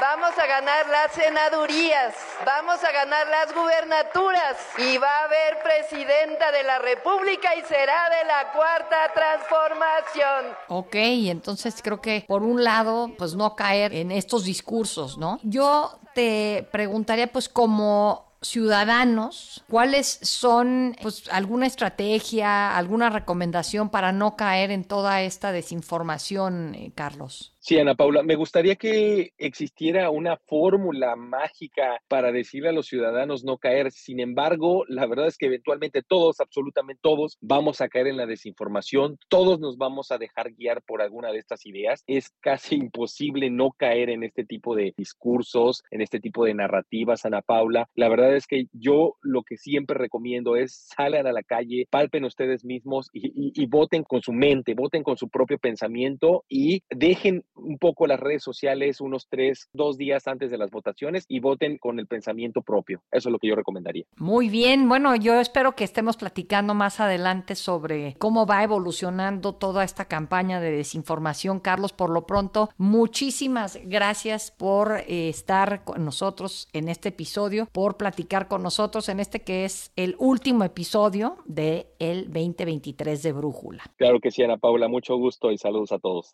Vamos 0.01 0.37
a 0.37 0.45
ganar 0.45 0.89
las 0.89 1.13
senadurías, 1.13 2.13
vamos 2.45 2.83
a 2.83 2.91
ganar 2.91 3.27
las 3.27 3.53
gubernaturas 3.53 4.57
y 4.77 4.97
va 4.97 5.07
a 5.07 5.23
haber 5.25 5.59
presidenta 5.63 6.51
de 6.51 6.63
la 6.63 6.79
República 6.79 7.55
y 7.55 7.61
será 7.61 8.09
de 8.09 8.25
la 8.27 8.51
cuarta 8.51 9.13
transformación. 9.13 10.57
Ok, 10.67 10.95
entonces 10.95 11.79
creo 11.81 12.01
que 12.01 12.25
por 12.27 12.43
un 12.43 12.63
lado, 12.63 13.11
pues 13.17 13.35
no 13.35 13.55
caer 13.55 13.93
en 13.93 14.11
estos 14.11 14.43
discursos, 14.43 15.17
¿no? 15.17 15.39
Yo 15.43 15.97
te 16.13 16.67
preguntaría 16.71 17.27
pues 17.27 17.47
como 17.47 18.32
ciudadanos, 18.43 19.63
¿cuáles 19.69 20.19
son 20.21 20.95
pues 21.01 21.27
alguna 21.31 21.65
estrategia, 21.65 22.77
alguna 22.77 23.09
recomendación 23.09 23.89
para 23.89 24.11
no 24.11 24.35
caer 24.35 24.71
en 24.71 24.83
toda 24.83 25.21
esta 25.21 25.51
desinformación, 25.51 26.75
eh, 26.75 26.91
Carlos? 26.93 27.52
Sí, 27.65 27.79
Ana 27.79 27.95
Paula, 27.95 28.23
me 28.23 28.35
gustaría 28.35 28.75
que 28.75 29.31
existiera 29.37 30.09
una 30.09 30.35
fórmula 30.35 31.15
mágica 31.15 31.97
para 32.09 32.33
decirle 32.33 32.67
a 32.67 32.73
los 32.73 32.87
ciudadanos 32.87 33.45
no 33.45 33.57
caer. 33.57 33.89
Sin 33.93 34.19
embargo, 34.19 34.83
la 34.89 35.05
verdad 35.05 35.27
es 35.27 35.37
que 35.37 35.45
eventualmente 35.45 36.01
todos, 36.05 36.41
absolutamente 36.41 36.99
todos, 37.01 37.37
vamos 37.39 37.79
a 37.79 37.87
caer 37.87 38.07
en 38.07 38.17
la 38.17 38.25
desinformación, 38.25 39.17
todos 39.29 39.61
nos 39.61 39.77
vamos 39.77 40.11
a 40.11 40.17
dejar 40.17 40.51
guiar 40.51 40.81
por 40.81 41.01
alguna 41.01 41.31
de 41.31 41.37
estas 41.37 41.65
ideas. 41.65 42.03
Es 42.05 42.31
casi 42.41 42.75
imposible 42.75 43.49
no 43.49 43.71
caer 43.71 44.09
en 44.09 44.23
este 44.23 44.43
tipo 44.43 44.75
de 44.75 44.93
discursos, 44.97 45.83
en 45.89 46.01
este 46.01 46.19
tipo 46.19 46.43
de 46.43 46.55
narrativas, 46.55 47.25
Ana 47.25 47.41
Paula. 47.41 47.87
La 47.95 48.09
verdad 48.09 48.35
es 48.35 48.45
que 48.45 48.65
yo 48.73 49.15
lo 49.21 49.41
que 49.43 49.55
siempre 49.55 49.97
recomiendo 49.97 50.57
es 50.57 50.89
salgan 50.97 51.27
a 51.27 51.31
la 51.31 51.43
calle, 51.43 51.87
palpen 51.89 52.25
ustedes 52.25 52.65
mismos 52.65 53.09
y, 53.13 53.53
y 53.55 53.65
voten 53.67 54.03
con 54.03 54.21
su 54.21 54.33
mente, 54.33 54.73
voten 54.73 55.01
con 55.01 55.15
su 55.15 55.29
propio 55.29 55.57
pensamiento 55.59 56.43
y 56.49 56.83
dejen 56.89 57.45
un 57.55 57.77
poco 57.77 58.07
las 58.07 58.19
redes 58.19 58.43
sociales 58.43 59.01
unos 59.01 59.27
tres, 59.29 59.69
dos 59.73 59.97
días 59.97 60.27
antes 60.27 60.51
de 60.51 60.57
las 60.57 60.71
votaciones 60.71 61.25
y 61.27 61.39
voten 61.39 61.77
con 61.77 61.99
el 61.99 62.07
pensamiento 62.07 62.61
propio. 62.61 63.01
Eso 63.11 63.29
es 63.29 63.33
lo 63.33 63.39
que 63.39 63.47
yo 63.47 63.55
recomendaría. 63.55 64.05
Muy 64.17 64.49
bien, 64.49 64.87
bueno, 64.89 65.15
yo 65.15 65.39
espero 65.39 65.75
que 65.75 65.83
estemos 65.83 66.17
platicando 66.17 66.73
más 66.73 66.99
adelante 66.99 67.55
sobre 67.55 68.15
cómo 68.19 68.45
va 68.45 68.63
evolucionando 68.63 69.53
toda 69.53 69.83
esta 69.83 70.05
campaña 70.05 70.59
de 70.59 70.71
desinformación. 70.71 71.59
Carlos, 71.59 71.93
por 71.93 72.09
lo 72.09 72.25
pronto, 72.25 72.69
muchísimas 72.77 73.79
gracias 73.85 74.51
por 74.51 74.99
eh, 75.07 75.29
estar 75.29 75.83
con 75.83 76.05
nosotros 76.05 76.67
en 76.73 76.89
este 76.89 77.09
episodio, 77.09 77.67
por 77.71 77.97
platicar 77.97 78.47
con 78.47 78.63
nosotros 78.63 79.09
en 79.09 79.19
este 79.19 79.41
que 79.41 79.65
es 79.65 79.91
el 79.95 80.15
último 80.19 80.63
episodio 80.63 81.37
del 81.45 81.87
el 81.99 82.25
2023 82.25 83.23
de 83.23 83.31
Brújula. 83.31 83.83
Claro 83.97 84.19
que 84.19 84.31
sí, 84.31 84.43
Ana 84.43 84.57
Paula, 84.57 84.87
mucho 84.87 85.15
gusto 85.17 85.51
y 85.51 85.57
saludos 85.57 85.91
a 85.91 85.99
todos. 85.99 86.33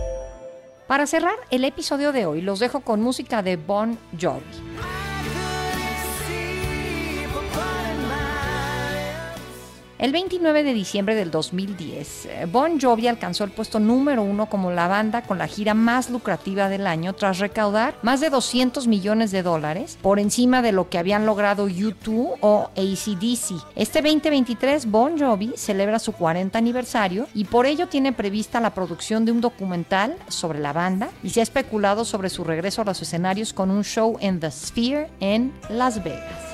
Para 0.91 1.07
cerrar 1.07 1.37
el 1.51 1.63
episodio 1.63 2.11
de 2.11 2.25
hoy, 2.25 2.41
los 2.41 2.59
dejo 2.59 2.81
con 2.81 3.01
música 3.01 3.41
de 3.41 3.55
Bon 3.55 3.97
Jovi. 4.19 4.43
El 10.01 10.13
29 10.13 10.63
de 10.63 10.73
diciembre 10.73 11.13
del 11.13 11.29
2010, 11.29 12.25
eh, 12.25 12.47
Bon 12.51 12.81
Jovi 12.81 13.07
alcanzó 13.07 13.43
el 13.43 13.51
puesto 13.51 13.79
número 13.79 14.23
uno 14.23 14.47
como 14.47 14.71
la 14.71 14.87
banda 14.87 15.21
con 15.21 15.37
la 15.37 15.45
gira 15.45 15.75
más 15.75 16.09
lucrativa 16.09 16.69
del 16.69 16.87
año 16.87 17.13
tras 17.13 17.37
recaudar 17.37 17.93
más 18.01 18.19
de 18.19 18.31
200 18.31 18.87
millones 18.87 19.29
de 19.29 19.43
dólares 19.43 19.99
por 20.01 20.17
encima 20.17 20.63
de 20.63 20.71
lo 20.71 20.89
que 20.89 20.97
habían 20.97 21.27
logrado 21.27 21.69
U2 21.69 22.37
o 22.41 22.71
ACDC. 22.75 23.63
Este 23.75 24.01
2023 24.01 24.89
Bon 24.89 25.19
Jovi 25.19 25.53
celebra 25.55 25.99
su 25.99 26.13
40 26.13 26.57
aniversario 26.57 27.27
y 27.35 27.45
por 27.45 27.67
ello 27.67 27.87
tiene 27.87 28.11
prevista 28.11 28.59
la 28.59 28.73
producción 28.73 29.23
de 29.23 29.33
un 29.33 29.41
documental 29.41 30.17
sobre 30.29 30.57
la 30.57 30.73
banda 30.73 31.11
y 31.21 31.29
se 31.29 31.41
ha 31.41 31.43
especulado 31.43 32.05
sobre 32.05 32.31
su 32.31 32.43
regreso 32.43 32.81
a 32.81 32.85
los 32.85 32.99
escenarios 33.03 33.53
con 33.53 33.69
un 33.69 33.83
show 33.83 34.17
en 34.19 34.39
The 34.39 34.49
Sphere 34.49 35.11
en 35.19 35.53
Las 35.69 36.03
Vegas. 36.03 36.50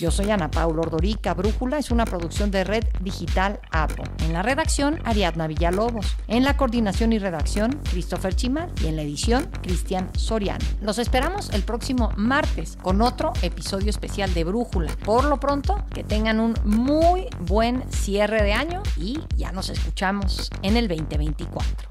Yo 0.00 0.10
soy 0.10 0.30
Ana 0.30 0.50
Paula 0.50 0.80
Ordorica. 0.80 1.34
Brújula 1.34 1.76
es 1.76 1.90
una 1.90 2.06
producción 2.06 2.50
de 2.50 2.64
Red 2.64 2.84
Digital 3.00 3.60
APO. 3.70 4.02
En 4.24 4.32
la 4.32 4.40
redacción, 4.40 4.98
Ariadna 5.04 5.46
Villalobos. 5.46 6.16
En 6.26 6.42
la 6.42 6.56
coordinación 6.56 7.12
y 7.12 7.18
redacción, 7.18 7.78
Christopher 7.90 8.34
Chimal. 8.34 8.72
Y 8.82 8.86
en 8.86 8.96
la 8.96 9.02
edición, 9.02 9.50
Cristian 9.62 10.08
Soriano. 10.16 10.64
Los 10.80 10.98
esperamos 10.98 11.50
el 11.50 11.64
próximo 11.64 12.12
martes 12.16 12.78
con 12.80 13.02
otro 13.02 13.34
episodio 13.42 13.90
especial 13.90 14.32
de 14.32 14.44
Brújula. 14.44 14.90
Por 15.04 15.24
lo 15.24 15.38
pronto, 15.38 15.84
que 15.92 16.02
tengan 16.02 16.40
un 16.40 16.54
muy 16.64 17.26
buen 17.40 17.84
cierre 17.92 18.42
de 18.42 18.54
año 18.54 18.82
y 18.96 19.18
ya 19.36 19.52
nos 19.52 19.68
escuchamos 19.68 20.48
en 20.62 20.78
el 20.78 20.88
2024. 20.88 21.90